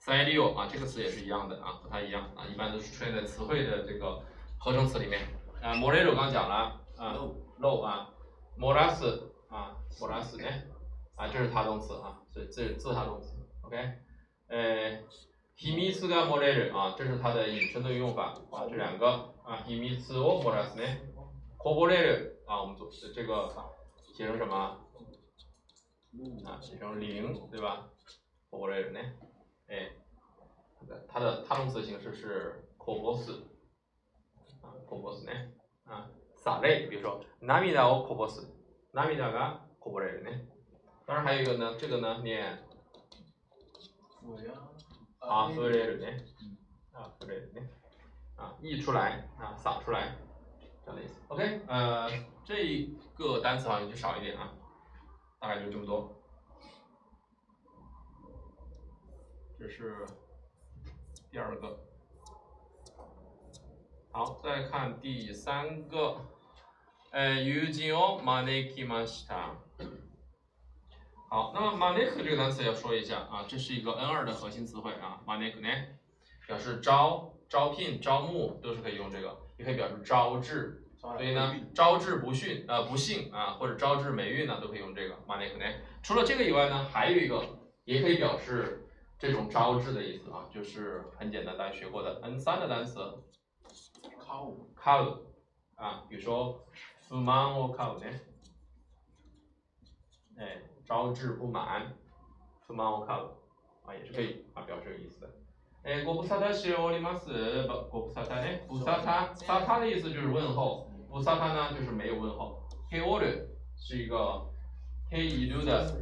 [0.00, 4.22] Sailio 啊，这个词也是一样的啊，和它一样啊，一般都是出现在词汇的这个
[4.58, 5.20] 合成词里面
[5.60, 5.74] 啊。
[5.74, 7.14] Morelo 刚讲了啊，
[7.58, 8.10] 漏啊，
[8.58, 10.48] Moras 啊，Moras 呢
[11.16, 13.76] 啊，这是他动词啊，所以这是自他动词，OK，
[14.48, 15.04] 诶。
[15.60, 19.08] 秘密斯が漏れる啊，这是它的引申的用法啊，这两个
[19.44, 21.00] 啊，秘密斯を漏らすね。
[21.58, 23.48] こぼれる啊，我们组这个
[24.14, 24.78] 写成什么？
[26.44, 27.88] 啊，写成零，对吧？
[28.50, 29.14] こぼれるね。
[29.68, 29.92] 哎，
[31.06, 33.32] 它的它动词形式是こぼす
[34.62, 35.52] 啊，こぼすね。
[35.84, 38.48] 啊，洒泪，比如说涙をこぼす，
[38.92, 40.48] 涙がこぼれるね。
[41.06, 42.58] 当然还有一个呢，这个呢念。
[45.20, 46.06] 啊，弗雷尔呢？
[46.92, 47.68] 啊，弗雷尔呢？
[48.36, 50.16] 啊，溢出来啊，洒出来，
[50.84, 51.20] 这样的意思。
[51.28, 52.08] OK，呃，
[52.44, 54.52] 这一 个单词好像就少一点啊，
[55.38, 56.14] 大概就这么多。
[59.58, 60.06] 这是
[61.30, 61.78] 第二个。
[64.10, 66.20] 好，再看第三个，
[67.10, 69.56] 呃，友人を招きました。
[71.28, 75.68] 好，那么 manek 这个单词要说一下啊，这是一个 N 二的核心词汇啊，manek 呢
[76.46, 85.64] 表示招、招聘、招募都是可以用这个，也可以表示招致， 所以呢，招致不幸呃不幸啊，或者招致霉运呢，都可以用这个 manek 呢。
[86.02, 87.42] 除了这个以外呢，还有一个
[87.84, 92.98] 也可以表示这种招致的意思啊，就是很简单，大家学过的 N 三的单词
[94.18, 95.20] 靠我 call
[95.76, 96.66] 啊，比如说
[97.08, 98.20] 不满を買う呢，
[100.36, 101.92] 哎，招致不满，
[102.66, 103.30] 不満を買う
[103.86, 105.30] 啊，也是可以啊表示这个意思的。
[105.84, 107.30] 哎，ご無沙汰しております。
[107.66, 108.58] 不，ご無沙汰呢？
[108.66, 112.68] 不沙汰，沙汰的意思就是问候， 不沙汰呢就是没有问候。
[112.90, 114.50] へおる是一个
[115.10, 115.94] へいる的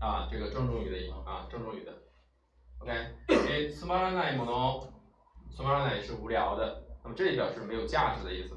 [0.00, 1.92] 啊，这个郑重语的意啊，郑重语的。
[2.78, 2.92] OK，
[3.28, 4.88] 诶，つまらないもの，
[5.50, 8.54] つまらない是无聊的，那么这里表示没有价值的意思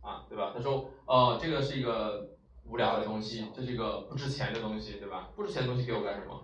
[0.00, 0.52] 啊，对吧？
[0.54, 5.30] 他说，呃，这个是一个无聊的东西，这是一个不值钱的东西，对吧？
[5.34, 6.34] 不值钱的东西给我干什么？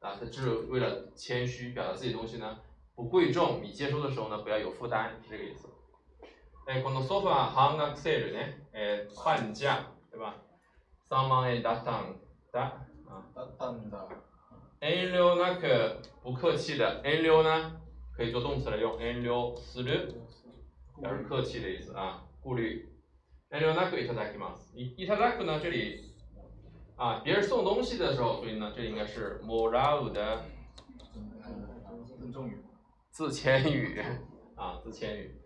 [0.00, 2.58] 啊，他只是为了谦虚，表达自己的东西呢
[2.96, 5.68] 不贵重，你接收的时候呢不要有负担，是这个意思。
[6.68, 10.34] えこのソファー半額セールね、えー、半价，对吧？
[11.08, 12.18] 三万円だったん
[12.52, 12.84] だ。
[13.08, 14.08] 啊，だったんだ。
[14.80, 17.80] 遠慮なく不客气的，遠慮呢
[18.16, 20.14] 可以做动词来用，遠慮する
[20.96, 22.88] 表示客气的意思啊，顾虑。
[23.50, 24.76] 遠慮なくいただきます。
[24.76, 26.12] いいただく呢，这里
[26.96, 30.42] 啊，别人送东西的时候，所以呢，这里应该是もらう的
[32.18, 32.60] 郑重语。
[33.12, 34.00] 自谦语
[34.56, 35.39] 啊，自谦语。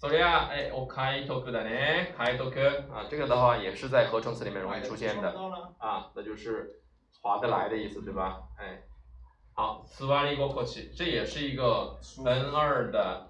[0.00, 2.50] それは哎，お買い得だね，買い得
[2.90, 5.32] 啊，这个的话也是在合成词里面容易出现的。
[5.32, 5.74] 到了。
[5.78, 6.80] 啊，那就是
[7.20, 8.42] 划得来的意思，对吧？
[8.56, 8.82] 哎，
[9.52, 13.28] 好，座り心地，这也是一个 N 二的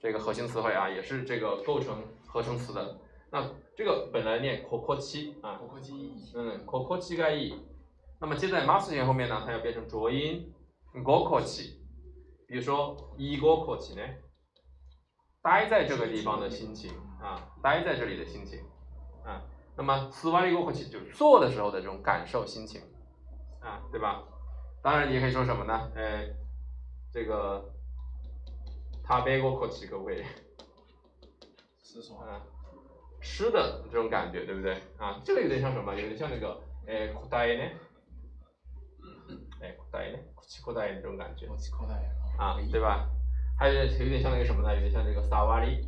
[0.00, 2.98] 这个核心词汇啊，也是这个构成合成词的。
[3.30, 7.54] 那这个本来念 kokochi 啊，国际嗯，kokochi がいい。
[8.20, 10.52] 那么接在 mas 前后面呢，它要变成浊音
[11.02, 11.78] gokochi。
[12.46, 14.02] 比如说 i gokochi 呢，
[15.47, 18.59] 待在这个地方的心情啊，待在这里的心情
[19.23, 19.41] 啊。
[19.77, 22.81] 那么 s w a r i gokochi 就是做的时候的这种感受心情
[23.61, 24.23] 啊，对吧？
[24.81, 25.89] 当然你也可以说什么呢？
[25.95, 26.27] 呃，
[27.13, 27.63] 这个
[29.05, 30.25] tabe gokochi 各位
[31.81, 32.19] 是什么？
[32.25, 32.41] 啊，
[33.21, 34.73] 吃的这种感觉，对不对？
[34.97, 35.95] 啊，这个有点像什么？
[35.95, 37.63] 有点像那个呃口袋呢，
[39.61, 41.47] 哎口袋呢，口口袋这种感觉
[42.37, 43.07] 啊，对吧？
[43.58, 44.74] 还有有点像那个什么呢？
[44.74, 45.86] 有点像这个萨瓦里，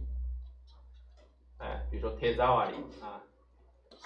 [1.59, 3.21] 哎，比如说贴扎瓦里啊，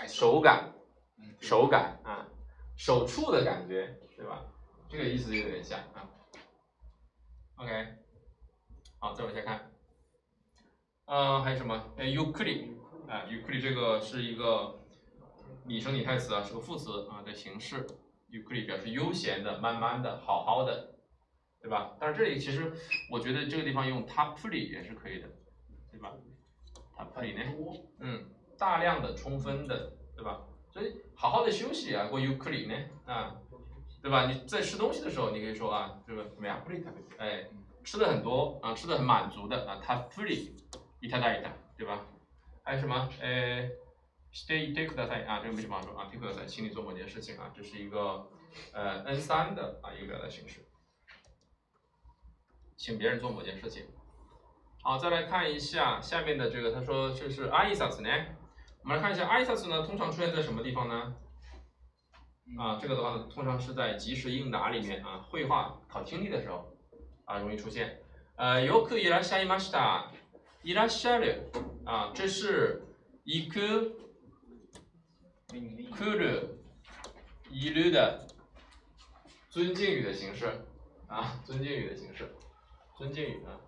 [0.07, 0.73] 手感。
[1.21, 2.29] 嗯，手感啊，
[2.77, 4.45] 手触的感觉，对吧？
[4.89, 6.09] 这个意思有点像啊。
[7.57, 7.97] OK，
[9.01, 9.69] 好，再往下看，
[11.07, 11.75] 呃，还有什么？
[11.97, 12.77] 呃，ゆっくり
[13.09, 14.79] 啊，ゆっくり这个是一个
[15.65, 17.85] 拟声拟态词啊，是个副词啊的形式。
[18.31, 20.92] ゆっくり表示悠闲的、慢慢的、好好的，
[21.63, 21.97] 对吧？
[22.01, 22.73] 但是这里其实
[23.11, 25.29] 我觉得这个地方用たっぷり也是可以的，
[25.91, 26.13] 对吧？
[26.97, 27.53] たっぷり呢？
[27.57, 27.75] 多。
[28.01, 28.25] 嗯，
[28.57, 30.41] 大量的、充分的，对吧？
[30.71, 32.75] 所以好好的休息啊，过ゆっくり呢
[33.07, 33.37] 啊，
[34.03, 34.31] 对吧？
[34.31, 36.63] 你在吃东西的时候，你可以说啊，这个怎么样？
[36.65, 37.17] 不利特别。
[37.19, 37.49] 哎，
[37.83, 40.55] 吃的很多啊，吃的很满足的啊，たっぷり
[41.01, 42.07] いただいた，对吧？
[42.63, 43.09] 还有什么？
[43.21, 43.69] 呃，
[44.31, 48.29] していてください啊，这个没什么好说啊，てください，请你做某件事情啊，这是一个
[48.73, 50.61] 呃 N 三的啊一个表达形式，
[52.83, 53.87] 请别人做某件事情。
[54.83, 58.09] 好，再来看一下下面的这个，他说这是挨拶呢。
[58.83, 61.15] 我们来看一下挨拶呢，通常出现在什么地方呢？
[62.59, 66.77] 啊，这个的话呢，通常是在即时应答里面啊，绘画考听力的时候
[67.25, 68.01] 啊，容易出现。
[68.37, 70.13] 呃，よくいらっしゃいました。
[70.63, 71.51] いらっしゃる
[71.85, 72.83] 啊，这是
[73.25, 73.93] 行く、
[75.53, 75.89] 命令。
[75.91, 76.59] 来る、
[77.51, 78.27] いる的
[79.51, 80.47] 尊敬语的形式
[81.09, 82.31] 啊，尊敬语的形式，
[83.03, 83.59] 尊敬语啊，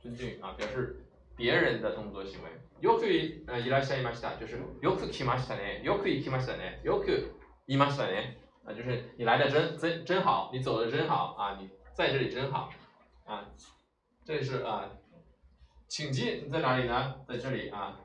[0.00, 1.04] 尊敬语啊，表示
[1.36, 2.50] 别人的动作行为。
[2.80, 7.34] よくい呃いらっしゃいました，就是よく来ましたね，よく行きましたね，よく
[7.68, 12.70] いましたね，啊，就是你来的真真真好，你走的真好啊，你在这里真好
[13.26, 13.44] 啊，
[14.24, 14.90] 这是啊，
[15.88, 17.16] 请进在哪里呢？
[17.28, 17.98] 在这里啊。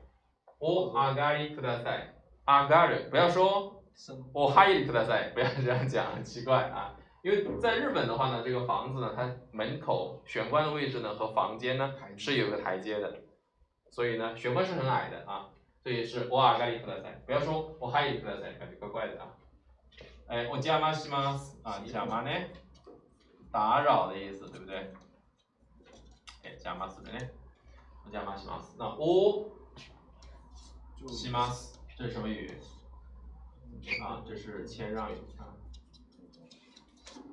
[0.58, 2.14] お上がりください。
[2.46, 4.16] 上がる，不要说生。
[4.32, 6.96] お入りください，不要这样讲，很奇怪啊。
[7.22, 13.22] 因为在日本的话呢，这个房子呢，它门口玄关的位置呢和房间呢是有个台阶的，
[13.90, 15.50] 所以呢玄关是很矮的啊，
[15.82, 17.20] 所以是お上がりください。
[17.26, 19.34] 不要说お入りください，感觉怪怪的啊。
[20.28, 22.30] 哎，お邪魔します啊，邪魔呢？
[23.50, 24.92] 打扰的意思，对不对？
[26.44, 27.18] 哎，加马斯的呢？
[28.12, 28.76] 加马西马斯。
[28.78, 29.50] 那お
[30.96, 32.52] 就西马斯，这是什么语？
[34.00, 35.49] 啊，这是谦让语啊。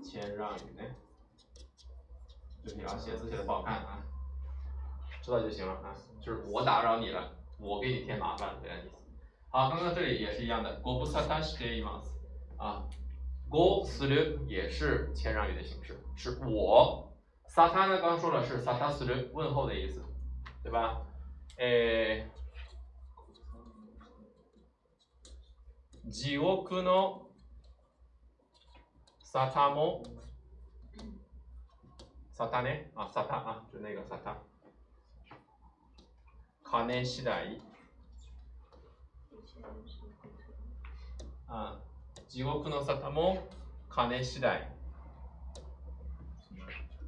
[0.04, 0.84] 谦让语呢？
[2.64, 4.04] 对不起啊，写字写的不好看啊，
[5.22, 5.96] 知道就行了啊。
[6.22, 8.96] 就是我打扰你了，我给你添麻烦这样意思。
[9.50, 12.10] 好，刚刚这里也是一样的，ご無沙汰しています
[12.58, 12.88] 啊。
[13.50, 17.12] ごする也是谦让语的形式，是我。
[17.48, 20.04] 沙汰呢，刚刚说了是沙汰する问候的意思，
[20.64, 21.06] 对吧？
[21.58, 22.28] 诶，
[26.10, 27.27] 地獄の
[29.28, 30.04] 沙汰も
[32.32, 34.36] 沙汰ね啊，沙汰啊，就那个沙汰。
[36.64, 37.30] 金次第
[41.48, 41.80] 啊，
[42.28, 43.38] 地獄の沙汰も
[43.90, 44.48] 金次第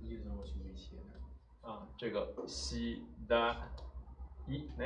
[0.02, 1.68] 一直我去没写的。
[1.68, 3.58] 啊，这个西达
[4.48, 4.86] 一呢，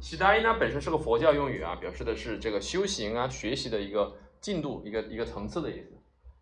[0.00, 5.92] 西达一呢本身是个佛教用语啊，表示的是这个修行啊、学习的一个进度、一个一个层次的意思。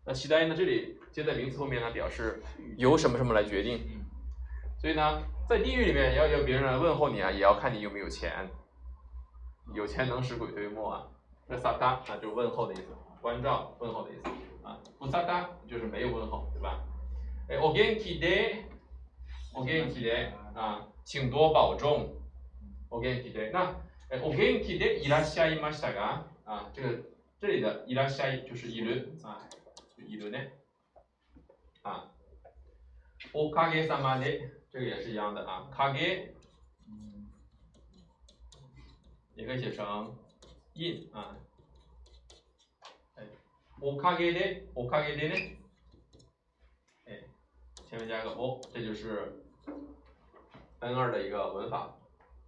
[0.07, 2.41] 那西达一呢，这里接在名词后面呢，表示
[2.77, 3.81] 由什么什么来决定。
[3.87, 4.05] 嗯。
[4.77, 8.49] 所以呢，在地狱里面要要别人来问候你啊，也要看你有没有钱。
[9.73, 11.07] 有钱能使鬼推磨啊。
[11.47, 12.83] 这萨达啊，就是问候的意思，
[13.21, 14.29] 关照问候的意思
[14.65, 14.77] 啊。
[14.99, 16.79] 不萨达就是没有问候，对吧？
[17.47, 18.63] 哎，お元気で，
[19.53, 22.09] お元気で啊，请多保重。
[22.89, 23.75] お元気で，那
[24.09, 26.89] 哎，お元気でいらっしゃいましたが啊，这个
[27.39, 29.66] 这里的いらっしゃい就是いる啊，就
[29.97, 30.53] いるね
[31.83, 32.09] 啊。
[33.33, 36.33] おかげさまで，这个也是一样的啊，かげ
[36.87, 37.27] 嗯，
[39.35, 40.13] 也可以写成
[40.75, 41.35] in 啊。
[43.15, 43.25] 哎，
[43.81, 45.57] おかげで、おかげでね。
[47.05, 47.23] 哎，
[47.89, 49.41] 前面加个お，这就是
[50.79, 51.95] N 二的一个文法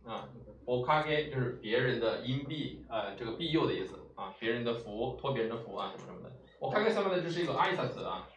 [0.06, 0.30] 啊。
[0.66, 6.36] おかげ就是别人的荫庇，呃，这个庇佑的意思啊，别人的福，托别人的福啊，什么什么的。
[6.60, 8.28] おかげさまで这是一个挨拶词啊，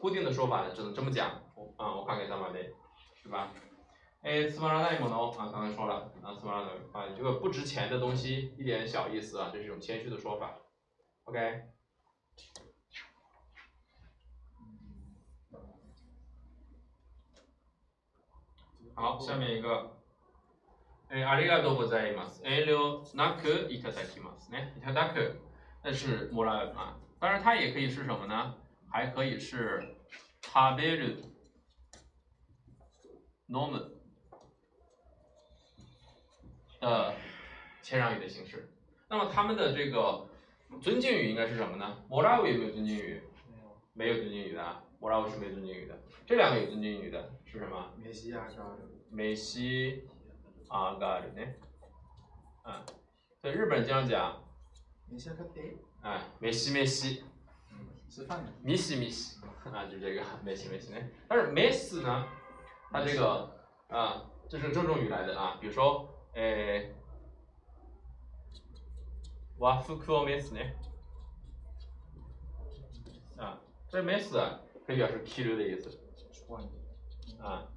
[0.00, 1.30] 固定的说法呢只能这么讲
[1.76, 2.72] 啊，おかげさまで，
[3.22, 3.48] 对吧？
[4.22, 10.58] 哎，つまらないもの啊，刚才说了啊，つまらない啊，这个不值钱的东西，一点小意思啊，这是一种谦虚的说法。
[11.24, 11.62] OK，
[18.94, 19.90] 好，下面一个，
[21.08, 22.42] 哎，ありがとうございます。
[22.44, 24.74] 遠慮なくいただきますね。
[24.78, 25.40] いただく，
[25.82, 28.54] 那是もらう啊， 当然它也可以是什么呢？
[28.90, 29.96] 还可以是
[30.42, 31.16] 食べる、
[33.48, 33.90] 飲む。
[36.80, 37.14] 的
[37.82, 38.68] 谦让语的形式。
[39.08, 40.28] 那么他们的这个
[40.82, 42.04] 尊敬语应该是什么呢？
[42.08, 43.22] 莫拉维有没有尊敬语？
[43.94, 44.14] 没有。
[44.14, 45.98] 没有尊敬语的啊，莫拉维是没有尊敬语的。
[46.26, 47.92] 这两个有尊敬语的是什么？
[47.96, 48.78] 梅西亚高的。
[49.10, 50.06] 梅西
[50.68, 51.42] 阿嘎的呢？
[52.64, 52.84] 啊，
[53.40, 54.42] 所以日本人经常讲，
[55.08, 55.60] 梅西亚高的。
[56.02, 57.24] 哎，梅西梅西，
[57.72, 58.52] 嗯，吃饭的。
[58.62, 59.40] 米西米西，
[59.72, 60.98] 啊，就这个 梅西梅西呢。
[61.28, 62.26] 但是梅西呢，
[62.90, 63.50] 它这个
[63.88, 66.10] 啊，这是郑重语来的啊，比如说。
[66.36, 70.74] えー、和服を召すね。
[73.36, 74.36] 啊，这召す
[74.84, 75.96] 可以表示着る的意思
[76.32, 76.60] 穿。
[77.38, 77.68] 啊，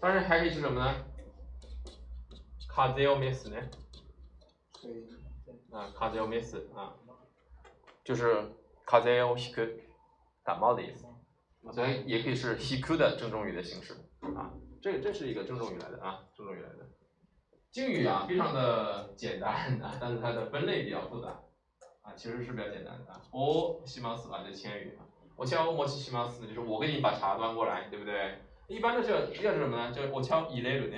[0.00, 1.04] 当然还可以是什么呢？
[2.70, 3.50] 風を召す
[5.74, 5.74] ね。
[5.74, 5.78] 吹。
[5.78, 6.94] 啊，風を召す啊，
[8.04, 8.52] 就是
[8.86, 9.80] 風をひく，
[10.44, 11.06] 感冒的意思。
[11.72, 13.94] 所以也可以是ひく的郑重语的形式
[14.34, 14.50] 啊，
[14.80, 16.88] 这这是一个郑重语来的啊，郑重语来的。
[17.70, 21.40] 敬语啊，非常的简单啊，但是它的分类比较复杂
[22.02, 23.20] 啊，其实是比较简单的啊。
[23.30, 25.04] 我西马斯啊，这谦语啊，
[25.36, 28.38] 我敲我西西马斯，就是我给你把茶端过来，对不对？
[28.66, 29.92] 一般都是要是什么呢？
[29.92, 30.96] 就是我敲一类的呢，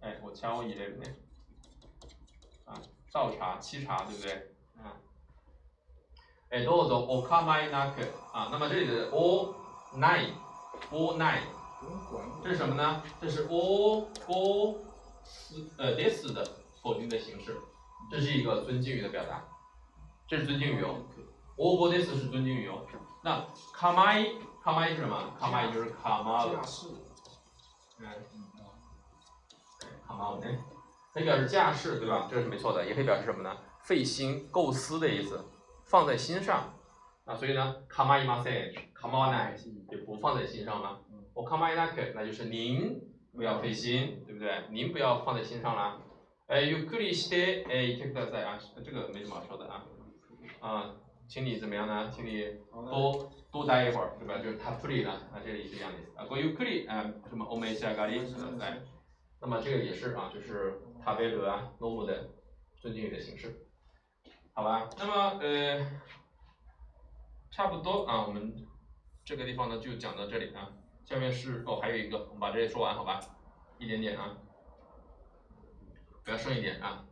[0.00, 1.04] 哎，我敲一类的呢，
[3.10, 4.32] 啊，倒茶沏茶，对不对？
[4.78, 4.94] 啊，
[6.50, 8.02] 哎，どうぞお構いなく
[8.32, 9.54] 啊，那么这里的お
[9.96, 10.32] ない
[10.90, 11.40] おない，
[12.42, 13.02] 这是什么呢？
[13.20, 14.86] 这是おお。
[15.28, 16.48] 斯呃 this 的
[16.80, 17.60] 否定的形式，
[18.08, 19.42] 这是一个尊敬语的表达，
[20.28, 21.02] 这是尊敬语哦。
[21.56, 22.86] o v this 是尊敬语哦。
[23.24, 23.44] 那
[23.74, 25.36] kamai kamai 是什么？
[25.40, 26.86] kamai 就是 kama 架势。
[27.98, 28.06] 嗯，
[30.06, 30.46] kama 呢，
[31.12, 32.28] 可以表示架势，对吧？
[32.30, 33.56] 这是没错的，也可以表示什么呢？
[33.84, 35.44] 费心构思的意思，
[35.84, 36.74] 放在心上
[37.24, 37.34] 啊。
[37.34, 39.54] 所以呢，kamai mase kama nai
[39.90, 41.00] 就不放在心上了。
[41.34, 43.00] 我 kamai naku 那就是您。
[43.36, 44.64] 不要费心，对不对？
[44.70, 46.00] 您不要放在心上了。
[46.46, 49.84] 哎，ゆっくりして、哎，听ください啊，这个没什么好说的啊。
[50.58, 50.94] 啊，
[51.28, 52.10] 请你怎么样呢？
[52.10, 54.38] 请你多多待一会儿，对吧？
[54.38, 56.24] 就是他 p l 了啊，这里是这样的意思啊。
[56.24, 58.22] 关于 p l 啊，什么欧美西咖喱
[58.56, 58.80] 来，
[59.42, 62.29] 那么这个也是啊，就是 塔贝格啊诺姆的
[62.79, 63.67] 尊敬语的形式，
[64.53, 64.87] 好吧？
[64.97, 65.85] 那么呃，
[67.49, 68.53] 差不多啊，我们
[69.25, 70.69] 这个地方呢就讲到这里啊。
[71.05, 73.19] 下面是哦，还有一个，我们把这些说完，好吧？
[73.79, 74.37] 一点点啊，
[76.23, 77.03] 不要剩一点啊。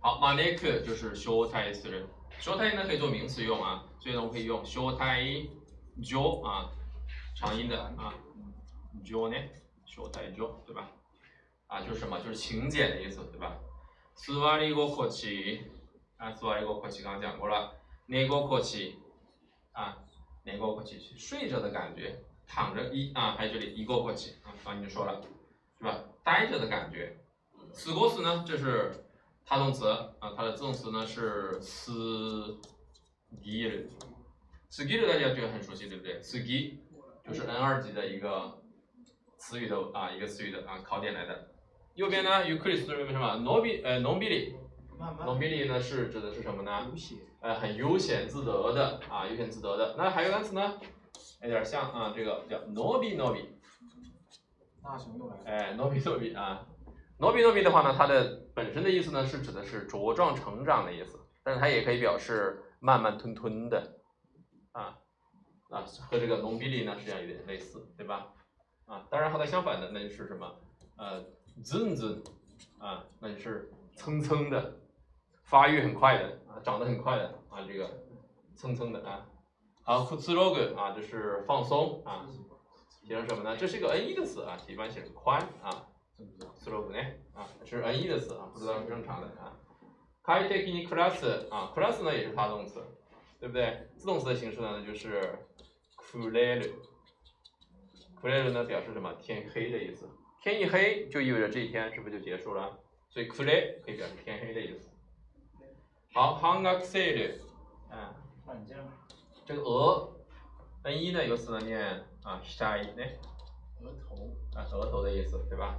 [0.00, 2.06] 好，马内克就是修台词人，
[2.38, 5.24] 修台呢可以做名词用啊，所以呢我们可以用修台
[6.04, 6.70] 就啊，
[7.34, 8.14] 长音的啊，
[9.04, 9.36] 就呢，
[9.86, 10.88] 修台就对吧？
[11.67, 12.19] 啊，就是什么？
[12.19, 13.57] 就是勤俭的意思，对吧？
[14.15, 15.61] 斯瓦里国阔气
[16.17, 17.75] 啊，斯瓦里国阔气刚刚讲过了，
[18.07, 18.99] 内国阔气
[19.71, 19.97] 啊，
[20.43, 22.23] 内国阔气，睡着的感觉。
[22.45, 25.21] 躺着一啊，还有这里一个过去啊，刚已经说了，
[25.79, 26.03] 是吧？
[26.25, 27.17] 呆着的感觉。
[27.71, 29.05] 死过死呢，这是
[29.45, 29.87] 他动词
[30.19, 32.59] 啊，它的自动词呢是斯
[33.41, 33.87] ギル。
[34.69, 36.21] 斯ギル大家觉得很熟悉，对不对？
[36.21, 36.79] 斯ギ
[37.25, 38.61] 就是 N 二级的一个
[39.37, 41.49] 词语的啊，一个词语的啊考点来的。
[41.97, 43.37] 右边呢，ゆっくりする什么？
[43.37, 44.55] のび呃のんびり。
[45.25, 46.91] のんびり呢是指的是什么呢？
[47.41, 49.95] 呃，很悠闲自得的啊，悠闲自得的。
[49.97, 50.79] 那还有单词呢？
[51.41, 53.45] 有点像啊，这个叫 nobi nobi，
[54.81, 55.43] 大熊又来了。
[55.45, 56.65] 哎，nobi nobi 啊，
[57.19, 63.99] nobi nobi 的话呢，它的本身的意思呢是指的是茁壮成长的意思，但是它也可以表示慢慢吞吞的，
[64.71, 64.97] 啊
[65.69, 68.27] 啊，和这个 nobili 呢实际上有点类似，对吧？
[68.85, 70.49] 啊，当然和它相反的那就是什么？
[70.95, 71.25] 呃
[71.62, 72.22] ，zun zun，
[72.78, 74.76] 啊，那就是蹭蹭的，
[75.44, 78.04] 发育很快的啊，长得很快的啊，这个
[78.56, 79.26] 蹭蹭的啊。
[79.82, 82.26] 好 k u t s u r o g 啊，就是放松啊，
[83.02, 83.56] 写成什么呢？
[83.56, 85.70] 这是一个 ne 的词啊，一般写成宽啊
[86.18, 86.98] k u t s u r o g 呢
[87.34, 89.56] 啊，是 ne 的词啊，不知道是正常的啊。
[90.22, 92.84] Kai teki class 啊，class 呢也是他动词，
[93.40, 93.88] 对不对？
[93.96, 95.38] 自动词的形式呢就是
[95.96, 96.60] k u l e l
[98.20, 99.10] k u l e l 呢表示什么？
[99.14, 100.06] 天黑的意思，
[100.42, 102.78] 天一黑就意味着这一天是不是就结束了？
[103.10, 104.88] 所以 l e 可以表示天黑的意思。
[106.12, 106.34] 好
[107.90, 108.14] 啊。
[108.46, 108.78] 换将。
[109.44, 110.10] 这个额
[110.84, 111.80] ，N 一呢有词呢念
[112.22, 113.02] 啊，下一呢，
[113.80, 115.78] 额头啊，额头的意思，对吧？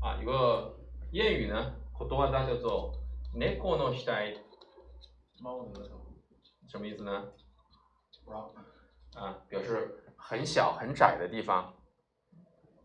[0.00, 0.76] 啊，有个
[1.12, 2.92] 谚语呢，可多话叫做
[3.34, 4.38] “猫の額”，
[5.42, 6.00] 猫的额头，
[6.68, 7.32] 什么意思呢？
[9.14, 11.74] 啊，表示很小很窄的地方。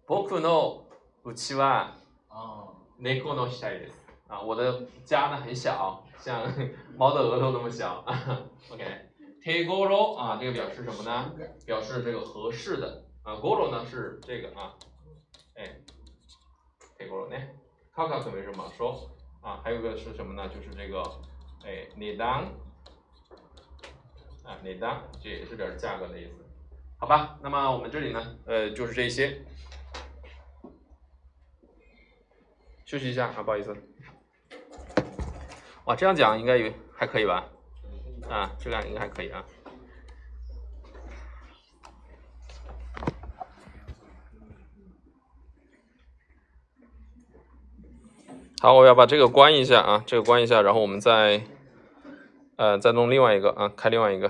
[0.07, 0.87] 僕の
[1.25, 1.97] 家は
[2.99, 4.09] 猫の額です。
[4.27, 6.43] 啊，我的家呢很小，像
[6.97, 8.05] 猫的额头那么小。
[8.71, 11.33] OK。t ゴ g o 啊，这个表示什么呢？
[11.65, 13.35] 表示这个合适的啊。
[13.35, 14.75] ゴ o 呢是这个啊，
[15.55, 15.81] 哎
[16.99, 17.37] t ゴ g o 呢，
[17.95, 19.09] カカ可没什么说
[19.41, 19.61] 啊。
[19.63, 20.49] 还有个是什么呢？
[20.49, 21.03] 就是这个
[21.65, 22.45] 哎値段
[24.45, 26.45] 啊，値段这也是表示价格的意思，
[26.99, 27.39] 好吧？
[27.43, 29.43] 那么我们这里呢，呃，就是这些。
[32.94, 33.76] 休息一下啊，不好意思。
[35.86, 37.44] 哇，这样讲应该有还可以吧？
[38.30, 39.44] 啊，质量应该还可以啊。
[48.62, 51.44] 好，我要把这个关一下啊，这个关一下，然后我们再，
[52.58, 54.30] 呃，再弄另外一个啊，开另外一个。